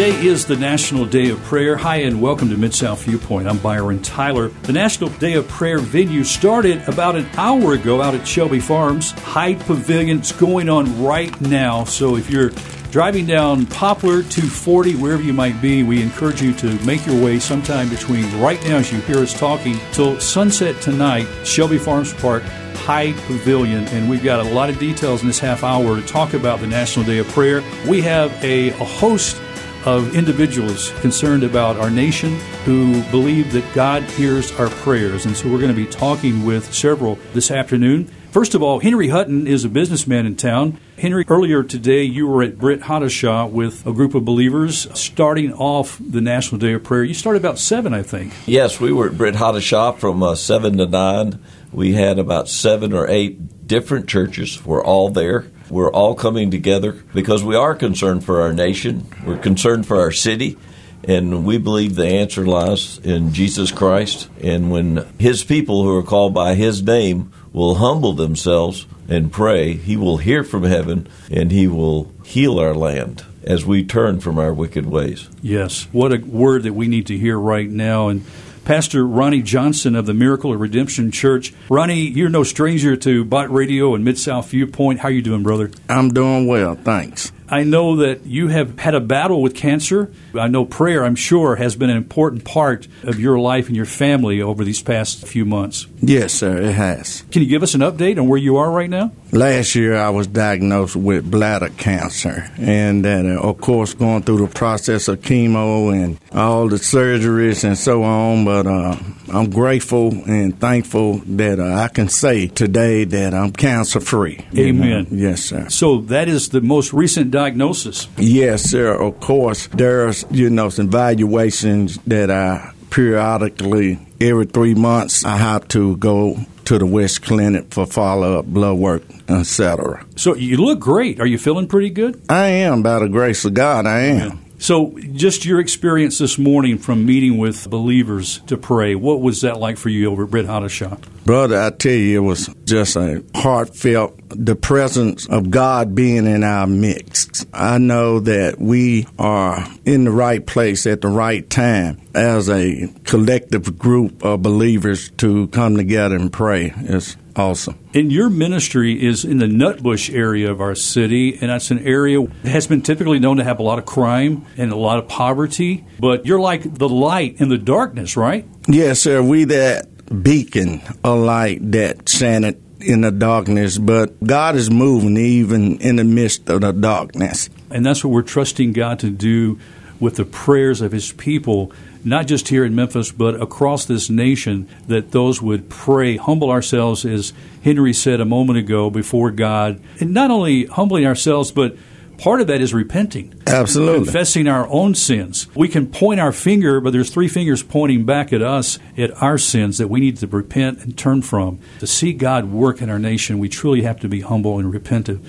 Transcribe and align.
Today 0.00 0.24
is 0.26 0.46
the 0.46 0.56
National 0.56 1.04
Day 1.04 1.28
of 1.28 1.38
Prayer. 1.42 1.76
Hi, 1.76 1.96
and 1.96 2.22
welcome 2.22 2.48
to 2.48 2.56
Mid 2.56 2.72
South 2.72 3.04
Viewpoint. 3.04 3.46
I'm 3.46 3.58
Byron 3.58 4.00
Tyler. 4.00 4.48
The 4.48 4.72
National 4.72 5.10
Day 5.10 5.34
of 5.34 5.46
Prayer 5.46 5.78
venue 5.78 6.24
started 6.24 6.80
about 6.88 7.16
an 7.16 7.26
hour 7.36 7.74
ago 7.74 8.00
out 8.00 8.14
at 8.14 8.26
Shelby 8.26 8.60
Farms. 8.60 9.10
Hyde 9.10 9.60
Pavilion. 9.60 10.20
It's 10.20 10.32
going 10.32 10.70
on 10.70 11.04
right 11.04 11.38
now. 11.42 11.84
So 11.84 12.16
if 12.16 12.30
you're 12.30 12.48
driving 12.90 13.26
down 13.26 13.66
Poplar 13.66 14.22
240, 14.22 14.94
wherever 14.94 15.22
you 15.22 15.34
might 15.34 15.60
be, 15.60 15.82
we 15.82 16.00
encourage 16.00 16.40
you 16.40 16.54
to 16.54 16.82
make 16.86 17.04
your 17.04 17.22
way 17.22 17.38
sometime 17.38 17.90
between 17.90 18.24
right 18.40 18.62
now 18.62 18.78
as 18.78 18.90
you 18.90 19.02
hear 19.02 19.18
us 19.18 19.38
talking 19.38 19.78
till 19.92 20.18
sunset 20.18 20.80
tonight, 20.80 21.26
Shelby 21.44 21.76
Farms 21.76 22.14
Park. 22.14 22.42
Hyde 22.80 23.14
Pavilion, 23.26 23.86
and 23.88 24.08
we've 24.08 24.24
got 24.24 24.40
a 24.40 24.54
lot 24.54 24.70
of 24.70 24.78
details 24.78 25.20
in 25.20 25.26
this 25.26 25.38
half 25.38 25.62
hour 25.62 26.00
to 26.00 26.06
talk 26.06 26.32
about 26.32 26.60
the 26.60 26.66
National 26.66 27.04
Day 27.04 27.18
of 27.18 27.28
Prayer. 27.28 27.62
We 27.86 28.00
have 28.00 28.32
a, 28.42 28.70
a 28.70 28.84
host 28.84 29.36
of 29.84 30.14
individuals 30.14 30.90
concerned 31.00 31.42
about 31.42 31.76
our 31.76 31.90
nation 31.90 32.36
who 32.64 33.02
believe 33.10 33.52
that 33.52 33.64
God 33.74 34.02
hears 34.02 34.52
our 34.58 34.68
prayers. 34.68 35.26
And 35.26 35.36
so 35.36 35.48
we're 35.48 35.58
going 35.58 35.74
to 35.74 35.74
be 35.74 35.86
talking 35.86 36.44
with 36.44 36.72
several 36.74 37.18
this 37.32 37.50
afternoon. 37.50 38.10
First 38.30 38.54
of 38.54 38.62
all, 38.62 38.78
Henry 38.78 39.08
Hutton 39.08 39.46
is 39.48 39.64
a 39.64 39.68
businessman 39.68 40.24
in 40.24 40.36
town. 40.36 40.78
Henry, 40.96 41.24
earlier 41.28 41.64
today 41.64 42.04
you 42.04 42.28
were 42.28 42.42
at 42.44 42.58
Brit 42.58 42.82
Hadashah 42.82 43.50
with 43.50 43.84
a 43.86 43.92
group 43.92 44.14
of 44.14 44.24
believers 44.24 44.86
starting 44.98 45.52
off 45.52 45.98
the 45.98 46.20
National 46.20 46.58
Day 46.58 46.74
of 46.74 46.84
Prayer. 46.84 47.02
You 47.02 47.14
started 47.14 47.40
about 47.40 47.58
7, 47.58 47.92
I 47.92 48.02
think. 48.02 48.32
Yes, 48.46 48.78
we 48.78 48.92
were 48.92 49.08
at 49.08 49.18
Brit 49.18 49.34
Hadashah 49.34 49.98
from 49.98 50.22
uh, 50.22 50.36
7 50.36 50.78
to 50.78 50.86
9. 50.86 51.40
We 51.72 51.92
had 51.92 52.18
about 52.18 52.48
seven 52.48 52.92
or 52.92 53.08
eight 53.08 53.66
different 53.66 54.08
churches. 54.08 54.64
We're 54.64 54.84
all 54.84 55.10
there. 55.10 55.46
We're 55.70 55.92
all 55.92 56.14
coming 56.14 56.50
together 56.50 56.92
because 57.14 57.44
we 57.44 57.54
are 57.54 57.74
concerned 57.74 58.24
for 58.24 58.42
our 58.42 58.52
nation. 58.52 59.06
We're 59.24 59.38
concerned 59.38 59.86
for 59.86 60.00
our 60.00 60.10
city. 60.10 60.58
And 61.04 61.46
we 61.46 61.56
believe 61.56 61.94
the 61.94 62.06
answer 62.06 62.44
lies 62.44 62.98
in 62.98 63.32
Jesus 63.32 63.72
Christ. 63.72 64.28
And 64.42 64.70
when 64.70 65.06
His 65.18 65.44
people 65.44 65.82
who 65.82 65.96
are 65.96 66.02
called 66.02 66.34
by 66.34 66.54
His 66.54 66.82
name 66.82 67.32
will 67.52 67.76
humble 67.76 68.12
themselves 68.12 68.86
and 69.08 69.32
pray, 69.32 69.74
He 69.74 69.96
will 69.96 70.18
hear 70.18 70.44
from 70.44 70.64
heaven 70.64 71.08
and 71.30 71.50
He 71.50 71.66
will 71.66 72.12
heal 72.24 72.58
our 72.58 72.74
land 72.74 73.24
as 73.42 73.64
we 73.64 73.84
turn 73.84 74.20
from 74.20 74.38
our 74.38 74.52
wicked 74.52 74.84
ways. 74.84 75.28
Yes. 75.40 75.88
What 75.92 76.12
a 76.12 76.18
word 76.18 76.64
that 76.64 76.74
we 76.74 76.88
need 76.88 77.06
to 77.06 77.16
hear 77.16 77.38
right 77.38 77.68
now. 77.68 78.08
And 78.08 78.24
Pastor 78.64 79.06
Ronnie 79.06 79.42
Johnson 79.42 79.94
of 79.96 80.06
the 80.06 80.14
Miracle 80.14 80.52
of 80.52 80.60
Redemption 80.60 81.10
Church. 81.10 81.52
Ronnie, 81.68 82.08
you're 82.08 82.28
no 82.28 82.44
stranger 82.44 82.96
to 82.96 83.24
Bott 83.24 83.50
Radio 83.50 83.94
and 83.94 84.04
Mid 84.04 84.18
South 84.18 84.50
Viewpoint. 84.50 85.00
How 85.00 85.08
you 85.08 85.22
doing, 85.22 85.42
brother? 85.42 85.70
I'm 85.88 86.10
doing 86.10 86.46
well, 86.46 86.74
thanks. 86.76 87.32
I 87.50 87.64
know 87.64 87.96
that 87.96 88.24
you 88.24 88.48
have 88.48 88.78
had 88.78 88.94
a 88.94 89.00
battle 89.00 89.42
with 89.42 89.56
cancer. 89.56 90.12
I 90.34 90.46
know 90.46 90.64
prayer, 90.64 91.04
I'm 91.04 91.16
sure, 91.16 91.56
has 91.56 91.74
been 91.74 91.90
an 91.90 91.96
important 91.96 92.44
part 92.44 92.86
of 93.02 93.18
your 93.18 93.40
life 93.40 93.66
and 93.66 93.76
your 93.76 93.86
family 93.86 94.40
over 94.40 94.62
these 94.62 94.80
past 94.80 95.26
few 95.26 95.44
months. 95.44 95.86
Yes, 96.00 96.32
sir, 96.32 96.58
it 96.58 96.72
has. 96.72 97.24
Can 97.32 97.42
you 97.42 97.48
give 97.48 97.62
us 97.62 97.74
an 97.74 97.80
update 97.80 98.18
on 98.18 98.28
where 98.28 98.38
you 98.38 98.56
are 98.56 98.70
right 98.70 98.88
now? 98.88 99.10
Last 99.32 99.74
year, 99.74 99.96
I 99.96 100.10
was 100.10 100.26
diagnosed 100.26 100.96
with 100.96 101.30
bladder 101.30 101.68
cancer, 101.68 102.50
and 102.58 103.06
uh, 103.06 103.40
of 103.40 103.60
course, 103.60 103.94
going 103.94 104.22
through 104.22 104.46
the 104.46 104.52
process 104.52 105.08
of 105.08 105.20
chemo 105.20 105.92
and 105.92 106.18
all 106.32 106.68
the 106.68 106.76
surgeries 106.76 107.62
and 107.62 107.78
so 107.78 108.02
on. 108.02 108.44
But 108.44 108.66
uh, 108.66 108.96
I'm 109.32 109.50
grateful 109.50 110.10
and 110.26 110.58
thankful 110.58 111.18
that 111.26 111.60
uh, 111.60 111.74
I 111.74 111.88
can 111.88 112.08
say 112.08 112.48
today 112.48 113.04
that 113.04 113.32
I'm 113.34 113.52
cancer 113.52 114.00
free. 114.00 114.44
Amen. 114.56 115.06
Yes, 115.10 115.44
sir. 115.44 115.68
So 115.68 115.98
that 116.02 116.28
is 116.28 116.48
the 116.48 116.60
most 116.60 116.92
recent 116.92 117.30
diagnosis. 117.40 118.06
Yes, 118.18 118.62
sir. 118.70 118.92
Of 118.92 119.20
course, 119.20 119.66
there's 119.68 120.24
you 120.30 120.50
know 120.50 120.68
some 120.68 120.88
evaluations 120.88 121.98
that 122.06 122.30
I 122.30 122.72
periodically 122.90 123.98
every 124.20 124.46
three 124.46 124.74
months 124.74 125.24
I 125.24 125.36
have 125.36 125.66
to 125.68 125.96
go 125.96 126.36
to 126.66 126.78
the 126.78 126.86
West 126.86 127.22
Clinic 127.22 127.72
for 127.72 127.86
follow 127.86 128.38
up 128.38 128.46
blood 128.46 128.76
work, 128.78 129.02
etc. 129.28 130.04
So 130.16 130.34
you 130.34 130.58
look 130.58 130.80
great. 130.80 131.20
Are 131.20 131.26
you 131.26 131.38
feeling 131.38 131.66
pretty 131.66 131.90
good? 131.90 132.20
I 132.28 132.46
am, 132.66 132.82
by 132.82 132.98
the 132.98 133.08
grace 133.08 133.44
of 133.44 133.54
God, 133.54 133.86
I 133.86 134.00
am. 134.00 134.28
Yeah. 134.28 134.49
So, 134.60 134.94
just 135.14 135.46
your 135.46 135.58
experience 135.58 136.18
this 136.18 136.36
morning 136.36 136.76
from 136.76 137.06
meeting 137.06 137.38
with 137.38 137.70
believers 137.70 138.40
to 138.40 138.58
pray, 138.58 138.94
what 138.94 139.22
was 139.22 139.40
that 139.40 139.58
like 139.58 139.78
for 139.78 139.88
you 139.88 140.10
over 140.10 140.24
at 140.24 140.30
Brit 140.30 140.44
Hadashah? 140.44 141.00
Brother, 141.24 141.58
I 141.58 141.70
tell 141.70 141.92
you, 141.92 142.22
it 142.22 142.26
was 142.26 142.54
just 142.66 142.94
a 142.94 143.24
heartfelt, 143.34 144.20
the 144.28 144.56
presence 144.56 145.26
of 145.26 145.50
God 145.50 145.94
being 145.94 146.26
in 146.26 146.44
our 146.44 146.66
midst. 146.66 147.46
I 147.54 147.78
know 147.78 148.20
that 148.20 148.60
we 148.60 149.06
are 149.18 149.66
in 149.86 150.04
the 150.04 150.10
right 150.10 150.46
place 150.46 150.86
at 150.86 151.00
the 151.00 151.08
right 151.08 151.48
time 151.48 151.98
as 152.14 152.50
a 152.50 152.92
collective 153.04 153.78
group 153.78 154.22
of 154.22 154.42
believers 154.42 155.08
to 155.18 155.46
come 155.48 155.78
together 155.78 156.16
and 156.16 156.30
pray. 156.30 156.74
It's 156.76 157.16
awesome. 157.40 157.78
And 157.94 158.12
your 158.12 158.30
ministry 158.30 159.02
is 159.02 159.24
in 159.24 159.38
the 159.38 159.46
Nutbush 159.46 160.14
area 160.14 160.50
of 160.50 160.60
our 160.60 160.74
city, 160.74 161.38
and 161.40 161.50
that's 161.50 161.70
an 161.70 161.80
area 161.80 162.24
that 162.42 162.50
has 162.50 162.66
been 162.66 162.82
typically 162.82 163.18
known 163.18 163.38
to 163.38 163.44
have 163.44 163.58
a 163.58 163.62
lot 163.62 163.78
of 163.78 163.86
crime 163.86 164.44
and 164.56 164.70
a 164.72 164.76
lot 164.76 164.98
of 164.98 165.08
poverty. 165.08 165.84
But 165.98 166.26
you're 166.26 166.40
like 166.40 166.74
the 166.74 166.88
light 166.88 167.40
in 167.40 167.48
the 167.48 167.58
darkness, 167.58 168.16
right? 168.16 168.46
Yes, 168.68 169.00
sir. 169.00 169.22
We 169.22 169.44
that 169.44 170.22
beacon 170.22 170.82
a 171.02 171.14
light 171.14 171.72
that 171.72 172.08
shineth 172.08 172.58
in 172.80 173.02
the 173.02 173.10
darkness, 173.10 173.78
but 173.78 174.22
God 174.22 174.56
is 174.56 174.70
moving 174.70 175.16
even 175.16 175.78
in 175.78 175.96
the 175.96 176.04
midst 176.04 176.48
of 176.50 176.62
the 176.62 176.72
darkness. 176.72 177.48
And 177.70 177.84
that's 177.84 178.04
what 178.04 178.10
we're 178.10 178.22
trusting 178.22 178.72
God 178.72 178.98
to 179.00 179.10
do 179.10 179.58
with 179.98 180.16
the 180.16 180.24
prayers 180.24 180.80
of 180.80 180.92
His 180.92 181.12
people, 181.12 181.72
not 182.04 182.26
just 182.26 182.48
here 182.48 182.64
in 182.64 182.74
Memphis, 182.74 183.12
but 183.12 183.40
across 183.40 183.84
this 183.84 184.10
nation, 184.10 184.68
that 184.88 185.12
those 185.12 185.40
would 185.42 185.68
pray, 185.68 186.16
humble 186.16 186.50
ourselves, 186.50 187.04
as 187.04 187.32
Henry 187.62 187.92
said 187.92 188.20
a 188.20 188.24
moment 188.24 188.58
ago, 188.58 188.90
before 188.90 189.30
God. 189.30 189.80
And 190.00 190.12
not 190.12 190.30
only 190.30 190.66
humbling 190.66 191.06
ourselves, 191.06 191.52
but 191.52 191.76
part 192.18 192.40
of 192.40 192.46
that 192.48 192.60
is 192.60 192.74
repenting. 192.74 193.34
Absolutely. 193.46 194.04
Confessing 194.04 194.46
our 194.46 194.66
own 194.68 194.94
sins. 194.94 195.46
We 195.54 195.68
can 195.68 195.86
point 195.86 196.20
our 196.20 196.32
finger, 196.32 196.80
but 196.80 196.92
there's 196.92 197.10
three 197.10 197.28
fingers 197.28 197.62
pointing 197.62 198.04
back 198.04 198.32
at 198.32 198.42
us 198.42 198.78
at 198.96 199.10
our 199.22 199.38
sins 199.38 199.78
that 199.78 199.88
we 199.88 200.00
need 200.00 200.18
to 200.18 200.26
repent 200.26 200.80
and 200.80 200.96
turn 200.96 201.22
from. 201.22 201.58
To 201.80 201.86
see 201.86 202.12
God 202.12 202.46
work 202.46 202.82
in 202.82 202.90
our 202.90 202.98
nation, 202.98 203.38
we 203.38 203.48
truly 203.48 203.82
have 203.82 204.00
to 204.00 204.08
be 204.08 204.20
humble 204.20 204.58
and 204.58 204.72
repentant. 204.72 205.24